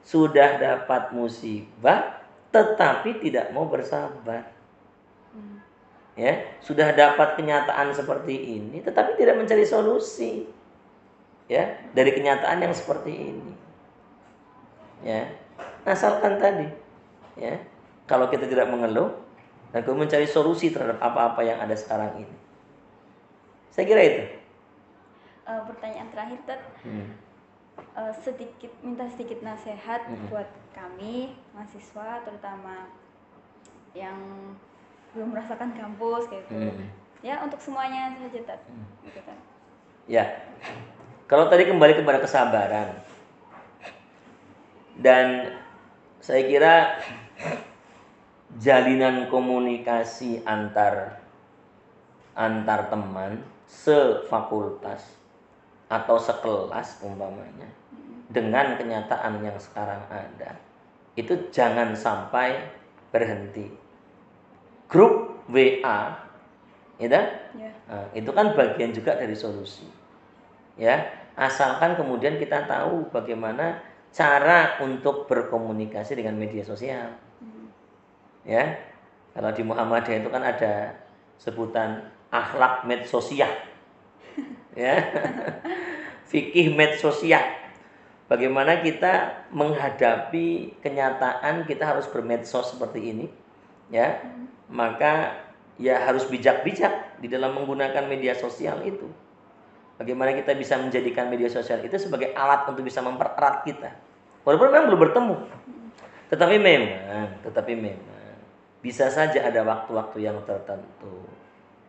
Sudah 0.04 0.60
dapat 0.60 1.16
musibah 1.16 2.20
tetapi 2.52 3.24
tidak 3.24 3.50
mau 3.56 3.66
bersabar. 3.66 4.52
Ya 6.14 6.46
sudah 6.62 6.94
dapat 6.94 7.42
kenyataan 7.42 7.90
seperti 7.96 8.62
ini 8.62 8.84
tetapi 8.84 9.18
tidak 9.18 9.40
mencari 9.40 9.66
solusi. 9.66 10.46
Ya 11.50 11.80
dari 11.96 12.14
kenyataan 12.14 12.62
yang 12.62 12.76
seperti 12.76 13.12
ini. 13.34 13.54
Ya 15.04 15.32
asalkan 15.84 16.40
tadi 16.40 16.83
ya 17.40 17.58
kalau 18.06 18.30
kita 18.30 18.46
tidak 18.46 18.70
mengeluh 18.70 19.16
dan 19.74 19.82
kemudian 19.82 20.06
mencari 20.06 20.28
solusi 20.30 20.70
terhadap 20.70 21.02
apa-apa 21.02 21.42
yang 21.42 21.58
ada 21.58 21.74
sekarang 21.74 22.22
ini. 22.22 22.38
Saya 23.74 23.90
kira 23.90 24.02
itu. 24.06 24.24
Uh, 25.50 25.66
pertanyaan 25.66 26.14
terakhir, 26.14 26.40
Ted. 26.46 26.62
Hmm. 26.86 27.10
Uh, 27.98 28.14
sedikit 28.22 28.70
minta 28.86 29.10
sedikit 29.10 29.42
nasihat 29.42 30.06
hmm. 30.06 30.30
buat 30.30 30.46
kami 30.78 31.34
mahasiswa 31.58 32.22
terutama 32.22 32.86
yang 33.98 34.18
belum 35.18 35.34
merasakan 35.34 35.74
kampus 35.74 36.30
kayak 36.30 36.46
gitu. 36.54 36.70
Hmm. 36.70 36.86
Ya, 37.26 37.42
untuk 37.42 37.58
semuanya 37.58 38.14
saja, 38.14 38.40
Ted. 38.46 38.62
Hmm. 38.70 38.86
Gitu, 39.10 39.20
Ted. 39.26 39.40
Ya. 40.06 40.26
Kalau 41.26 41.50
tadi 41.50 41.66
kembali 41.66 41.98
kepada 41.98 42.22
kesabaran 42.22 42.94
dan 45.02 45.50
saya 46.24 46.48
kira 46.48 46.76
jalinan 48.64 49.28
komunikasi 49.28 50.40
antar 50.48 51.20
antar 52.32 52.88
teman 52.88 53.44
sefakultas 53.68 55.04
atau 55.92 56.16
sekelas 56.16 57.04
umpamanya 57.04 57.68
dengan 58.32 58.80
kenyataan 58.80 59.44
yang 59.44 59.60
sekarang 59.60 60.00
ada 60.08 60.56
itu 61.14 61.54
jangan 61.54 61.94
sampai 61.94 62.58
berhenti. 63.14 63.70
Grup 64.90 65.46
WA 65.50 66.00
ya, 66.98 67.08
ya. 67.10 67.22
Nah, 67.90 68.08
itu 68.14 68.30
kan 68.34 68.54
bagian 68.58 68.94
juga 68.94 69.18
dari 69.18 69.36
solusi 69.38 69.86
ya. 70.78 71.04
Asalkan 71.34 71.98
kemudian 71.98 72.38
kita 72.38 72.70
tahu 72.70 73.10
bagaimana 73.10 73.82
cara 74.14 74.78
untuk 74.86 75.26
berkomunikasi 75.26 76.14
dengan 76.16 76.38
media 76.38 76.62
sosial. 76.62 77.18
Ya 78.46 78.78
kalau 79.34 79.50
di 79.50 79.66
Muhammadiyah 79.66 80.22
itu 80.22 80.30
kan 80.30 80.44
ada 80.46 80.94
sebutan 81.42 82.14
akhlak 82.30 82.86
medsosial 82.86 83.50
ya 84.78 84.96
fikih 86.30 86.78
medsosial 86.78 87.42
bagaimana 88.30 88.82
kita 88.86 89.46
menghadapi 89.50 90.78
kenyataan 90.82 91.66
kita 91.66 91.84
harus 91.84 92.06
bermedsos 92.10 92.78
seperti 92.78 93.00
ini 93.14 93.26
ya? 93.90 94.22
Maka 94.74 95.44
ya 95.78 96.02
harus 96.06 96.26
bijak-bijak 96.30 97.22
di 97.22 97.28
dalam 97.30 97.54
menggunakan 97.58 98.06
media 98.06 98.34
sosial 98.38 98.82
itu 98.86 99.10
bagaimana 99.98 100.34
kita 100.34 100.58
bisa 100.58 100.78
menjadikan 100.80 101.30
media 101.30 101.50
sosial 101.50 101.82
itu 101.86 101.98
sebagai 101.98 102.34
alat 102.34 102.70
untuk 102.70 102.86
bisa 102.86 103.02
mempererat 103.02 103.66
kita? 103.66 103.90
Walaupun 104.44 104.68
memang 104.70 104.86
belum 104.92 105.02
bertemu. 105.10 105.36
Tetapi 106.34 106.56
memang 106.58 107.28
tetapi 107.46 107.74
memang 107.78 108.38
bisa 108.82 109.08
saja 109.08 109.48
ada 109.48 109.62
waktu-waktu 109.64 110.18
yang 110.28 110.42
tertentu 110.44 111.24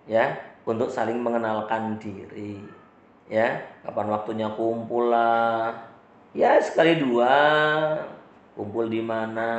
ya 0.06 0.36
untuk 0.68 0.92
saling 0.92 1.18
mengenalkan 1.18 1.96
diri 1.98 2.60
ya. 3.28 3.60
Kapan 3.84 4.08
waktunya 4.12 4.48
kumpul 4.52 5.12
lah 5.12 5.72
ya 6.36 6.60
sekali 6.60 6.98
dua 6.98 7.34
kumpul 8.54 8.86
di 8.86 9.02
mana 9.02 9.50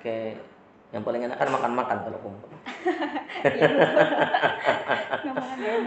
kayak 0.00 0.49
yang 0.90 1.06
paling 1.06 1.22
enak 1.22 1.38
kan 1.38 1.46
makan-makan 1.54 2.02
kalau 2.02 2.18
kumpul. 2.18 2.50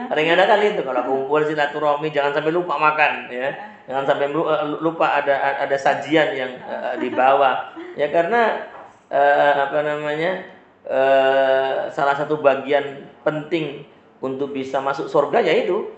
Paling 0.07 0.27
enak 0.31 0.47
kan 0.47 0.63
itu 0.63 0.79
kalau 0.79 1.03
kumpul 1.03 1.43
silaturahmi 1.43 2.07
jangan 2.07 2.39
sampai 2.39 2.55
lupa 2.55 2.79
makan 2.79 3.27
ya. 3.27 3.51
Jangan 3.83 4.07
sampai 4.07 4.31
eh, 4.31 4.63
lupa 4.79 5.19
ada 5.19 5.59
ada 5.59 5.75
sajian 5.75 6.31
yang 6.31 6.55
uh, 6.63 6.95
dibawa. 6.95 7.75
Ya 7.99 8.07
karena 8.15 8.63
uh, 9.11 9.67
apa 9.67 9.83
namanya 9.83 10.47
uh, 10.87 11.91
salah 11.91 12.15
satu 12.15 12.39
bagian 12.39 13.03
penting 13.27 13.83
untuk 14.23 14.55
bisa 14.55 14.79
masuk 14.79 15.11
surga 15.11 15.43
yaitu 15.43 15.91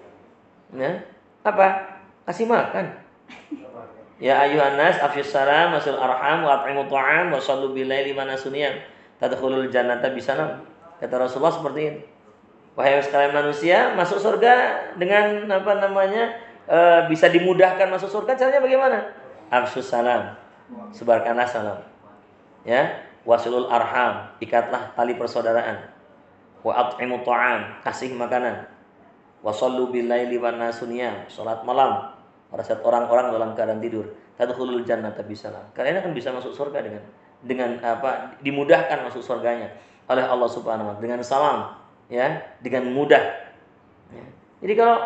ya. 0.74 1.06
Apa? 1.46 1.94
Kasih 2.26 2.50
makan. 2.50 3.06
Ya 4.18 4.42
ayuhan 4.42 4.82
nas 4.82 4.98
afyus 4.98 5.30
salam 5.30 5.78
masul 5.78 5.94
arham 5.94 6.42
wa 6.42 6.58
at'imu 6.58 6.90
ta'am 6.90 7.30
wa 7.30 7.38
sallu 7.38 7.70
bilaili 7.70 8.18
tadkhulul 9.22 9.72
jannata 9.72 10.12
bisalam 10.12 10.64
kata 11.00 11.16
Rasulullah 11.16 11.56
seperti 11.56 11.82
ini 11.82 12.02
wahai 12.76 13.00
sekalian 13.00 13.32
manusia 13.32 13.96
masuk 13.96 14.20
surga 14.20 14.54
dengan 15.00 15.48
apa 15.48 15.80
namanya 15.80 16.36
e, 16.68 16.78
bisa 17.10 17.32
dimudahkan 17.32 17.88
masuk 17.90 18.12
surga 18.12 18.36
caranya 18.36 18.62
bagaimana? 18.62 19.00
Afsus 19.50 19.88
salam. 19.88 20.36
Sebarkanlah 20.92 21.48
salam. 21.48 21.80
Ya. 22.68 23.06
Wasilul 23.26 23.70
arham. 23.70 24.30
Ikatlah 24.38 24.94
tali 24.94 25.18
persaudaraan. 25.18 25.90
Wa 26.62 26.74
at'imu 26.90 27.26
ta'am. 27.26 27.82
Kasih 27.82 28.14
makanan. 28.14 28.70
Wasallu 29.42 29.90
billaili 29.94 30.38
wan 30.38 30.58
nasuniyam. 30.62 31.26
Salat 31.30 31.62
malam. 31.66 32.14
Pada 32.50 32.62
saat 32.62 32.82
orang-orang 32.86 33.34
dalam 33.34 33.54
keadaan 33.58 33.82
tidur. 33.82 34.06
Tadkhulul 34.36 34.84
jannata 34.84 35.24
bisalam 35.24 35.72
kalian 35.72 36.04
akan 36.04 36.12
bisa 36.12 36.28
masuk 36.36 36.52
surga 36.52 36.84
dengan 36.84 37.00
dengan 37.42 37.82
apa 37.84 38.40
dimudahkan 38.40 39.08
masuk 39.08 39.24
surganya 39.26 39.74
oleh 40.06 40.24
Allah 40.24 40.50
Subhanahu 40.50 40.92
wa 40.92 40.96
taala 40.96 41.04
dengan 41.04 41.20
salam 41.26 41.60
ya 42.08 42.56
dengan 42.62 42.88
mudah 42.94 43.24
ya. 44.14 44.26
jadi 44.62 44.74
kalau 44.78 44.98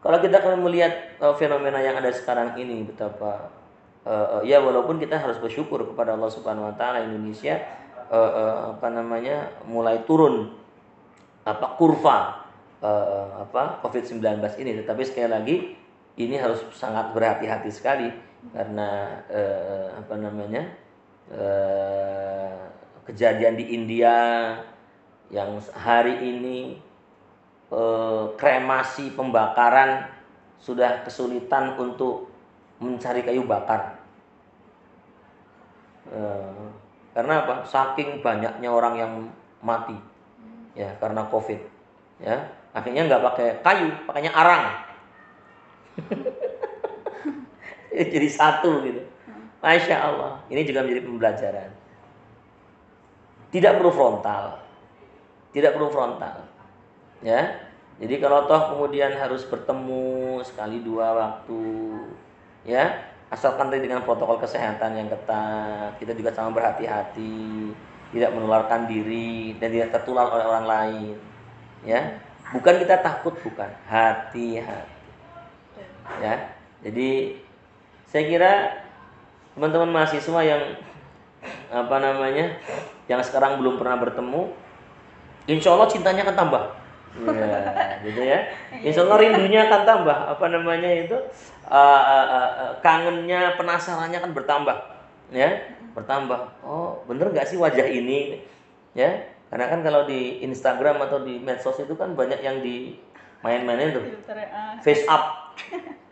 kalau 0.00 0.18
kita 0.22 0.38
akan 0.38 0.62
melihat 0.62 1.18
uh, 1.18 1.34
fenomena 1.34 1.82
yang 1.82 1.98
ada 1.98 2.14
sekarang 2.14 2.54
ini 2.54 2.86
betapa 2.86 3.50
uh, 4.06 4.40
uh, 4.40 4.42
ya 4.46 4.62
walaupun 4.62 5.02
kita 5.02 5.18
harus 5.18 5.36
bersyukur 5.42 5.82
kepada 5.82 6.14
Allah 6.14 6.30
Subhanahu 6.30 6.70
wa 6.70 6.74
taala 6.78 7.02
Indonesia 7.02 7.58
uh, 8.10 8.14
uh, 8.14 8.56
apa 8.78 8.86
namanya 8.90 9.50
mulai 9.66 10.06
turun 10.06 10.54
apa 11.46 11.78
kurva 11.78 12.46
uh, 12.82 13.46
apa 13.46 13.82
COVID-19 13.82 14.22
ini. 14.62 14.82
Tetapi 14.82 15.02
sekali 15.06 15.28
lagi 15.30 15.56
ini 16.16 16.36
harus 16.38 16.64
sangat 16.74 17.12
berhati-hati 17.12 17.70
sekali 17.70 18.08
karena 18.54 19.20
uh, 19.26 19.88
apa 19.98 20.14
namanya 20.18 20.70
uh, 21.32 22.54
kejadian 23.08 23.58
di 23.58 23.74
India 23.74 24.14
yang 25.30 25.58
hari 25.74 26.22
ini 26.22 26.78
uh, 27.70 28.30
kremasi 28.38 29.14
pembakaran 29.14 30.06
sudah 30.62 31.02
kesulitan 31.02 31.74
untuk 31.78 32.30
mencari 32.78 33.26
kayu 33.26 33.42
bakar. 33.46 33.98
Uh, 36.06 36.70
karena 37.16 37.42
apa? 37.42 37.66
Saking 37.66 38.22
banyaknya 38.22 38.70
orang 38.70 38.94
yang 38.94 39.12
mati 39.64 39.98
ya 40.76 40.92
karena 41.00 41.24
covid 41.32 41.56
ya 42.20 42.36
akhirnya 42.76 43.08
nggak 43.08 43.24
pakai 43.32 43.48
kayu 43.64 43.88
pakainya 44.04 44.32
arang 44.36 44.64
jadi 48.12 48.28
satu 48.28 48.84
gitu 48.84 49.00
masya 49.66 49.96
Allah. 49.98 50.32
Ini 50.46 50.62
juga 50.62 50.86
menjadi 50.86 51.02
pembelajaran. 51.02 51.70
Tidak 53.50 53.72
perlu 53.74 53.90
frontal. 53.90 54.62
Tidak 55.50 55.74
perlu 55.74 55.90
frontal. 55.90 56.46
Ya. 57.26 57.66
Jadi 57.98 58.20
kalau 58.22 58.46
toh 58.46 58.76
kemudian 58.76 59.10
harus 59.18 59.42
bertemu 59.42 60.38
sekali 60.46 60.86
dua 60.86 61.10
waktu 61.18 61.62
ya. 62.62 63.10
Asalkan 63.26 63.74
dengan 63.74 64.06
protokol 64.06 64.38
kesehatan 64.38 64.94
yang 64.94 65.10
ketat 65.10 65.98
kita 65.98 66.14
juga 66.14 66.30
sama 66.30 66.54
berhati-hati 66.54 67.74
tidak 68.14 68.30
menularkan 68.38 68.86
diri 68.86 69.58
dan 69.58 69.74
tidak 69.74 69.98
tertular 69.98 70.30
oleh 70.30 70.46
orang 70.46 70.66
lain. 70.66 71.14
Ya, 71.82 72.22
bukan 72.54 72.78
kita 72.78 73.02
takut, 73.02 73.34
bukan. 73.42 73.70
Hati-hati. 73.90 74.94
Ya, 76.22 76.54
jadi 76.86 77.34
saya 78.06 78.24
kira 78.30 78.52
teman-teman 79.56 79.90
mahasiswa 79.90 80.40
yang 80.44 80.62
apa 81.72 81.96
namanya, 81.98 82.60
yang 83.08 83.24
sekarang 83.24 83.58
belum 83.58 83.80
pernah 83.80 83.96
bertemu, 83.98 84.52
insya 85.48 85.72
Allah 85.72 85.88
cintanya 85.88 86.22
akan 86.28 86.36
tambah. 86.36 86.62
Ya, 87.16 87.48
gitu 88.04 88.20
ya. 88.20 88.38
Insya 88.84 89.08
Allah 89.08 89.18
rindunya 89.24 89.72
akan 89.72 89.82
tambah. 89.88 90.18
Apa 90.36 90.52
namanya 90.52 90.90
itu? 90.92 91.16
Uh, 91.64 91.72
uh, 91.72 92.26
uh, 92.28 92.72
kangennya, 92.84 93.56
penasarannya 93.56 94.20
akan 94.20 94.36
bertambah. 94.36 94.76
Ya, 95.32 95.76
bertambah 95.96 96.60
oh 96.60 97.00
bener 97.08 97.32
nggak 97.32 97.48
sih 97.48 97.56
wajah 97.56 97.88
ini 97.88 98.44
ya 98.92 99.24
karena 99.48 99.72
kan 99.72 99.80
kalau 99.80 100.04
di 100.04 100.44
Instagram 100.44 101.00
atau 101.08 101.24
di 101.24 101.40
medsos 101.40 101.80
itu 101.80 101.96
kan 101.96 102.12
banyak 102.12 102.44
yang 102.44 102.60
di 102.60 103.00
main-mainin 103.40 103.96
tuh 103.96 104.04
ah. 104.28 104.76
face 104.84 105.08
up 105.08 105.56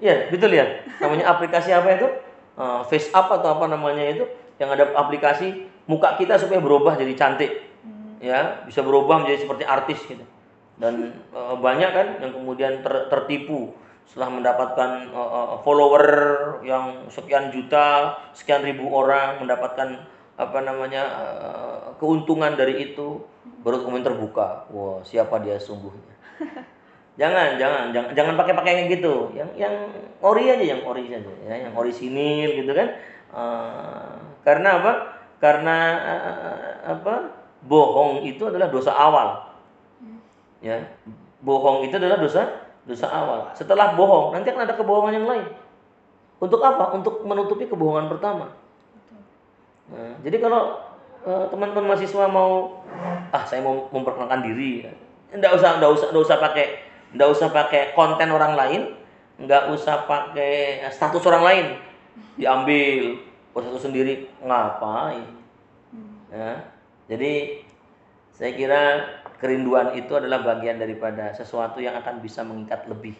ya 0.00 0.32
betul 0.32 0.48
ya 0.48 0.80
namanya 1.04 1.36
aplikasi 1.36 1.76
apa 1.76 2.00
itu 2.00 2.08
uh, 2.58 2.82
face 2.86 3.10
up 3.14 3.30
atau 3.30 3.58
apa 3.58 3.70
namanya 3.70 4.04
itu 4.04 4.24
yang 4.58 4.70
ada 4.70 4.94
aplikasi 4.94 5.66
muka 5.90 6.16
kita 6.16 6.38
supaya 6.38 6.62
berubah 6.62 6.96
jadi 6.96 7.12
cantik 7.14 7.52
hmm. 7.82 8.24
ya 8.24 8.64
bisa 8.64 8.80
berubah 8.80 9.22
menjadi 9.22 9.46
seperti 9.46 9.64
artis 9.66 10.00
gitu 10.06 10.24
dan 10.78 11.14
uh, 11.30 11.54
banyak 11.54 11.90
kan 11.94 12.06
yang 12.18 12.32
kemudian 12.34 12.82
ter, 12.82 13.06
tertipu 13.06 13.74
setelah 14.04 14.30
mendapatkan 14.36 15.10
uh, 15.16 15.56
follower 15.64 16.06
yang 16.66 17.08
sekian 17.08 17.48
juta, 17.54 18.18
sekian 18.36 18.60
ribu 18.60 18.92
orang 18.92 19.40
mendapatkan 19.40 19.96
apa 20.34 20.58
namanya 20.60 21.02
uh, 21.14 21.78
keuntungan 21.96 22.52
dari 22.58 22.90
itu 22.90 23.22
baru 23.62 23.86
kemudian 23.86 24.06
terbuka. 24.12 24.68
Wah, 24.74 25.00
siapa 25.06 25.40
dia 25.40 25.56
sungguhnya? 25.56 26.14
jangan, 27.14 27.58
jangan, 27.58 27.82
jangan, 27.94 28.10
jangan 28.14 28.34
pakai 28.38 28.54
pakai 28.58 28.72
kayak 28.78 28.90
gitu. 28.98 29.14
Yang 29.34 29.50
yang 29.58 29.74
ori 30.18 30.44
aja, 30.50 30.64
yang 30.64 30.82
ori 30.82 31.04
saja, 31.06 31.32
ya, 31.46 31.54
yang 31.68 31.72
orisinil 31.74 32.50
gitu 32.64 32.72
kan. 32.74 32.88
Uh, 33.34 34.14
karena 34.42 34.68
apa? 34.82 34.92
Karena 35.38 35.76
uh, 36.02 36.72
apa? 36.98 37.14
Bohong 37.64 38.28
itu 38.28 38.44
adalah 38.44 38.68
dosa 38.68 38.92
awal. 38.92 39.56
Ya, 40.60 40.84
bohong 41.40 41.88
itu 41.88 41.96
adalah 41.96 42.20
dosa 42.20 42.68
dosa 42.84 43.08
awal. 43.08 43.52
Setelah 43.56 43.96
bohong, 43.96 44.36
nanti 44.36 44.52
akan 44.52 44.68
ada 44.68 44.76
kebohongan 44.76 45.16
yang 45.16 45.28
lain. 45.28 45.46
Untuk 46.40 46.60
apa? 46.60 46.92
Untuk 46.92 47.24
menutupi 47.24 47.64
kebohongan 47.64 48.12
pertama. 48.12 48.52
Nah, 49.88 50.16
jadi 50.24 50.40
kalau 50.40 50.80
uh, 51.24 51.46
teman-teman 51.52 51.92
mahasiswa 51.92 52.24
mau 52.28 52.84
ah 53.32 53.44
saya 53.44 53.60
mau 53.64 53.88
memperkenalkan 53.92 54.44
diri, 54.44 54.88
enggak 55.32 55.56
usah 55.56 55.80
enggak 55.80 55.90
usah 55.92 56.06
enggak 56.12 56.24
usah 56.24 56.38
pakai 56.40 56.66
enggak 57.14 57.30
usah 57.30 57.48
pakai 57.54 57.94
konten 57.94 58.28
orang 58.34 58.58
lain, 58.58 58.82
enggak 59.38 59.70
usah 59.70 60.04
pakai 60.04 60.82
status 60.90 61.22
orang 61.30 61.44
lain. 61.46 61.66
Diambil 62.34 63.22
status 63.54 63.86
sendiri 63.86 64.26
ngapain? 64.42 65.24
Ya. 66.34 66.66
Jadi 67.06 67.62
saya 68.34 68.50
kira 68.58 68.82
kerinduan 69.38 69.94
itu 69.94 70.10
adalah 70.18 70.42
bagian 70.42 70.82
daripada 70.82 71.30
sesuatu 71.30 71.78
yang 71.78 71.94
akan 71.94 72.18
bisa 72.18 72.42
mengikat 72.42 72.90
lebih. 72.90 73.14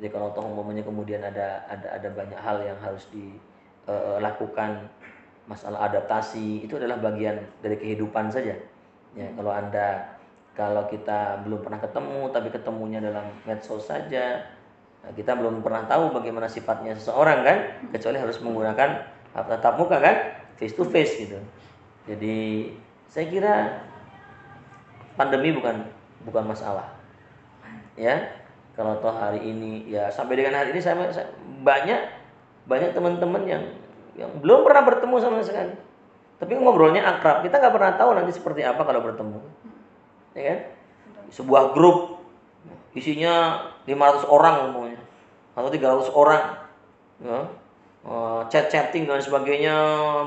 Jadi 0.00 0.08
kalau 0.10 0.34
toh 0.34 0.42
umpamanya 0.42 0.82
kemudian 0.82 1.22
ada 1.22 1.62
ada 1.70 1.94
ada 1.94 2.08
banyak 2.10 2.40
hal 2.40 2.58
yang 2.64 2.78
harus 2.82 3.06
dilakukan 3.12 4.70
eh, 4.88 4.98
masalah 5.46 5.86
adaptasi 5.86 6.66
itu 6.66 6.80
adalah 6.80 6.98
bagian 6.98 7.46
dari 7.62 7.76
kehidupan 7.78 8.32
saja. 8.32 8.58
Ya, 9.14 9.28
kalau 9.34 9.52
Anda 9.54 10.18
kalau 10.60 10.84
kita 10.92 11.40
belum 11.48 11.64
pernah 11.64 11.80
ketemu 11.80 12.28
tapi 12.36 12.52
ketemunya 12.52 13.00
dalam 13.00 13.32
medsos 13.48 13.88
saja, 13.88 14.44
nah, 15.00 15.08
kita 15.16 15.32
belum 15.32 15.64
pernah 15.64 15.88
tahu 15.88 16.12
bagaimana 16.12 16.52
sifatnya 16.52 16.92
seseorang 17.00 17.40
kan, 17.40 17.58
kecuali 17.88 18.20
harus 18.20 18.36
menggunakan 18.44 19.08
tatap 19.32 19.80
muka 19.80 19.96
kan, 19.96 20.16
face 20.60 20.76
to 20.76 20.84
face 20.84 21.16
gitu. 21.16 21.40
Jadi 22.04 22.68
saya 23.08 23.24
kira 23.32 23.54
pandemi 25.16 25.56
bukan 25.56 25.88
bukan 26.28 26.44
masalah. 26.44 26.92
Ya, 27.96 28.44
kalau 28.76 29.00
toh 29.00 29.16
hari 29.16 29.40
ini 29.40 29.88
ya 29.88 30.12
sampai 30.12 30.36
dengan 30.36 30.60
hari 30.60 30.76
ini 30.76 30.80
saya, 30.84 31.08
saya 31.08 31.32
banyak 31.64 32.00
banyak 32.68 32.92
teman-teman 32.92 33.48
yang 33.48 33.64
yang 34.12 34.28
belum 34.44 34.68
pernah 34.68 34.84
bertemu 34.84 35.16
sama 35.24 35.40
sekali. 35.40 35.72
Tapi 36.36 36.52
ngobrolnya 36.52 37.04
akrab. 37.04 37.40
Kita 37.44 37.56
nggak 37.56 37.72
pernah 37.72 37.92
tahu 37.96 38.10
nanti 38.12 38.32
seperti 38.36 38.60
apa 38.60 38.84
kalau 38.84 39.00
bertemu. 39.00 39.40
Ya 40.36 40.42
kan? 40.54 40.58
Sebuah 41.30 41.74
grup 41.74 42.20
isinya 42.94 43.66
500 43.86 44.26
orang 44.26 44.54
umumnya. 44.70 45.02
atau 45.50 45.66
300 45.66 46.14
orang 46.14 46.44
ya, 47.20 47.38
uh, 48.06 48.42
chat-chatting 48.48 49.04
dan 49.04 49.20
sebagainya 49.20 49.74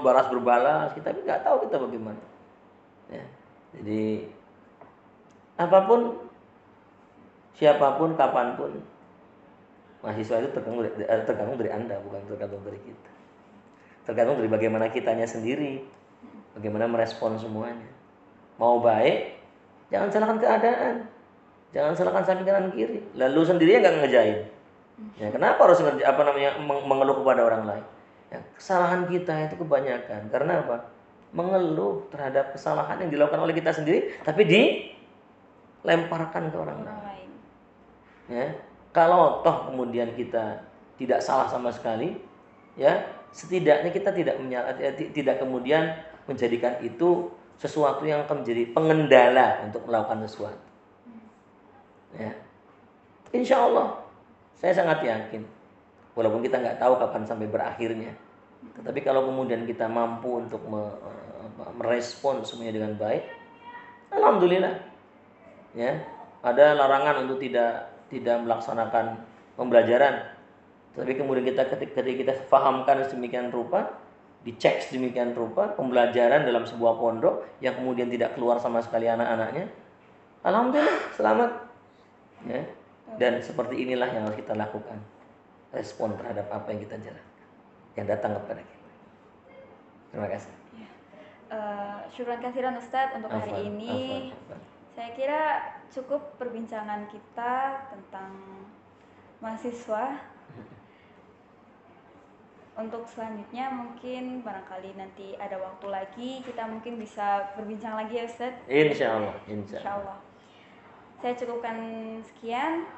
balas 0.06 0.30
berbalas 0.30 0.94
kita 0.94 1.10
nggak 1.16 1.42
tahu 1.42 1.66
kita 1.66 1.80
bagaimana 1.82 2.22
ya. 3.10 3.24
jadi 3.80 4.30
apa 5.58 5.80
pun 5.90 6.22
siapa 7.58 7.98
pun 7.98 8.14
kapan 8.18 8.58
pun 8.58 8.72
mahasiswa 10.04 10.44
itu 10.44 10.50
tergantung 10.52 10.84
dari, 10.84 11.08
eh, 11.08 11.24
tergantung 11.24 11.58
dari 11.58 11.72
anda 11.72 11.96
bukan 12.04 12.22
tergantung 12.28 12.62
dari 12.68 12.80
kita 12.84 13.12
tergantung 14.04 14.38
dari 14.44 14.50
bagaimana 14.52 14.92
kitanya 14.92 15.26
sendiri 15.26 15.82
bagaimana 16.58 16.86
merespon 16.92 17.40
semuanya 17.40 17.88
mau 18.60 18.84
baik 18.84 19.40
jangan 19.92 20.08
salahkan 20.12 20.40
keadaan. 20.40 20.96
Jangan 21.74 21.94
salahkan 21.98 22.24
samping 22.24 22.46
kanan 22.46 22.70
kiri. 22.72 23.02
Lalu 23.18 23.42
sendiri 23.44 23.82
nggak 23.82 24.06
ngejain. 24.06 24.38
Ya 25.18 25.28
kenapa 25.34 25.66
harus 25.66 25.82
ngerja, 25.82 26.06
apa 26.06 26.22
namanya 26.22 26.62
mengeluh 26.62 27.26
kepada 27.26 27.50
orang 27.50 27.66
lain? 27.66 27.86
Ya, 28.30 28.40
kesalahan 28.54 29.10
kita 29.10 29.50
itu 29.50 29.58
kebanyakan. 29.58 30.30
Karena 30.30 30.62
apa? 30.62 30.94
Mengeluh 31.34 32.06
terhadap 32.14 32.54
kesalahan 32.54 33.02
yang 33.02 33.10
dilakukan 33.10 33.42
oleh 33.42 33.58
kita 33.58 33.74
sendiri 33.74 34.14
tapi 34.22 34.46
dilemparkan 35.82 36.54
ke 36.54 36.58
orang, 36.62 36.86
lain. 36.86 37.30
Ya 38.30 38.54
kalau 38.94 39.42
toh 39.42 39.74
kemudian 39.74 40.14
kita 40.14 40.62
tidak 40.96 41.20
salah 41.26 41.50
sama 41.50 41.74
sekali 41.74 42.22
ya 42.78 43.02
setidaknya 43.34 43.90
kita 43.90 44.14
tidak 44.14 44.38
tidak 44.94 45.36
kemudian 45.42 45.98
menjadikan 46.30 46.78
itu 46.86 47.34
sesuatu 47.60 48.04
yang 48.04 48.26
akan 48.28 48.44
menjadi 48.44 48.64
pengendala 48.76 49.64
untuk 49.68 49.86
melakukan 49.88 50.26
sesuatu. 50.26 50.66
Ya. 52.14 52.34
Insya 53.34 53.66
Allah, 53.66 53.98
saya 54.62 54.78
sangat 54.78 55.02
yakin, 55.02 55.42
walaupun 56.14 56.46
kita 56.46 56.62
nggak 56.62 56.78
tahu 56.78 56.94
kapan 57.02 57.26
sampai 57.26 57.50
berakhirnya, 57.50 58.14
tetapi 58.78 59.02
kalau 59.02 59.26
kemudian 59.26 59.66
kita 59.66 59.90
mampu 59.90 60.38
untuk 60.38 60.62
merespon 61.74 62.46
semuanya 62.46 62.78
dengan 62.78 62.94
baik, 62.96 63.26
alhamdulillah. 64.14 64.76
Ya, 65.74 66.06
ada 66.46 66.78
larangan 66.78 67.26
untuk 67.26 67.42
tidak 67.42 67.90
tidak 68.14 68.38
melaksanakan 68.46 69.26
pembelajaran, 69.58 70.30
tapi 70.94 71.18
kemudian 71.18 71.50
kita 71.50 71.66
ketika 71.74 72.06
kita 72.06 72.34
fahamkan 72.46 73.02
sedemikian 73.10 73.50
rupa, 73.50 73.90
dicek 74.44 74.84
sedemikian 74.84 75.32
rupa 75.32 75.72
pembelajaran 75.74 76.44
dalam 76.44 76.68
sebuah 76.68 77.00
pondok 77.00 77.48
yang 77.64 77.80
kemudian 77.80 78.12
tidak 78.12 78.36
keluar 78.36 78.60
sama 78.60 78.84
sekali 78.84 79.08
anak-anaknya. 79.08 79.72
Alhamdulillah 80.44 81.00
selamat. 81.16 81.52
Ya. 82.44 82.64
Dan 83.16 83.40
seperti 83.40 83.88
inilah 83.88 84.12
yang 84.12 84.28
harus 84.28 84.36
kita 84.36 84.52
lakukan. 84.52 85.00
Respon 85.72 86.14
terhadap 86.20 86.52
apa 86.54 86.70
yang 86.76 86.86
kita 86.86 87.00
jalankan 87.02 87.34
yang 87.98 88.06
datang 88.10 88.38
kepada 88.38 88.62
kita. 88.62 88.90
Terima 90.14 90.28
kasih. 90.30 90.54
Ya. 90.78 90.90
uh, 91.50 91.98
syukur 92.14 92.38
kasihan 92.38 92.78
Ustadz 92.78 93.18
untuk 93.18 93.30
afan, 93.34 93.42
hari 93.42 93.70
ini. 93.70 94.30
afan, 94.30 94.58
afan. 94.58 94.60
saya 94.94 95.10
kira 95.18 95.42
cukup 95.90 96.22
perbincangan 96.38 97.10
kita 97.10 97.54
tentang 97.90 98.32
mahasiswa 99.42 100.33
untuk 102.74 103.06
selanjutnya 103.06 103.70
mungkin 103.70 104.42
barangkali 104.42 104.98
nanti 104.98 105.38
ada 105.38 105.62
waktu 105.62 105.88
lagi 105.94 106.32
kita 106.42 106.66
mungkin 106.66 106.98
bisa 106.98 107.54
berbincang 107.54 107.94
lagi 107.94 108.18
ya 108.18 108.26
Ustaz. 108.26 108.54
Insya 108.66 109.08
Allah. 109.14 109.36
Insya 109.46 109.78
Allah. 109.78 109.82
Insya 109.86 109.94
Allah. 110.02 110.18
Saya 111.22 111.34
cukupkan 111.38 111.78
sekian. 112.26 112.90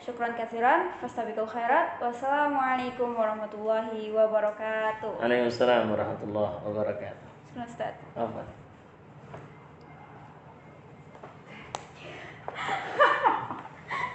Syukran 0.00 0.32
kathiran. 0.32 0.96
Fastabikul 0.98 1.44
khairat. 1.44 2.00
Wassalamualaikum 2.00 3.12
warahmatullahi 3.12 4.08
wabarakatuh. 4.16 5.20
Waalaikumsalam 5.20 5.92
warahmatullahi 5.92 6.54
wabarakatuh. 6.64 7.28
Selamat 7.52 7.68
Ustaz. 7.68 7.94
Apa? 8.16 8.42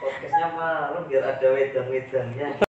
Podcastnya 0.01 0.47
malu 0.57 0.99
biar 1.07 1.23
ada 1.37 1.47
wedang-wedangnya. 1.53 2.72